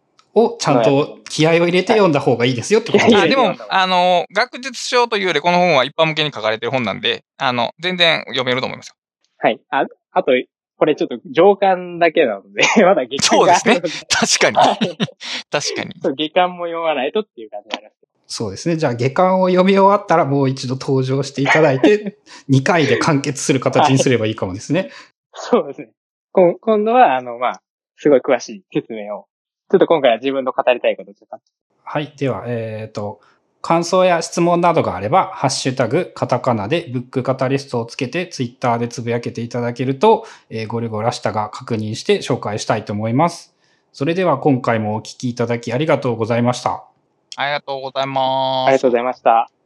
[0.44, 3.34] をちゃんと気合を入れて読んだ方がいいですよってことはいですね。
[3.34, 8.94] あでも、あの、学術書というより、この本は一般向けに書かれてる本なんで、あの、全然読めると思いますよ。
[9.38, 9.60] はい。
[9.70, 10.32] あ、あと、
[10.78, 13.88] これちょっと上巻だけなので、 まだ下巻があるので。
[14.08, 14.56] 確かに。
[14.56, 14.78] はい
[15.50, 15.94] 確かに。
[16.00, 17.98] そう下巻も読まないとっていう感じになります。
[18.30, 18.76] そうですね。
[18.76, 22.18] じゃあ、下巻を読み終わったらもう一度登場していただいて、
[22.48, 24.90] 2回で完結する形にすればいいかもですね。
[25.32, 25.90] そうですね。
[26.30, 27.62] こん今度は、あの、まあ、
[27.96, 29.26] すごい詳しい説明を。
[29.70, 31.40] ちょっと今回は自分の語りたいことをちょっと
[31.84, 32.12] はい。
[32.16, 33.20] では、えっ、と、
[33.60, 43.54] 感想や質問などがあれば、ハッシュタグ、カタカナでブックカタリストをつけて、ツイッターでつぶやけていただけると、えーゴリゴラシタが確認して紹介したいと思います。
[43.92, 46.84] それでは今回もお聞きいただきありがとうございました。
[47.36, 48.68] ありがとうございます。
[48.68, 49.57] ありがとうございました。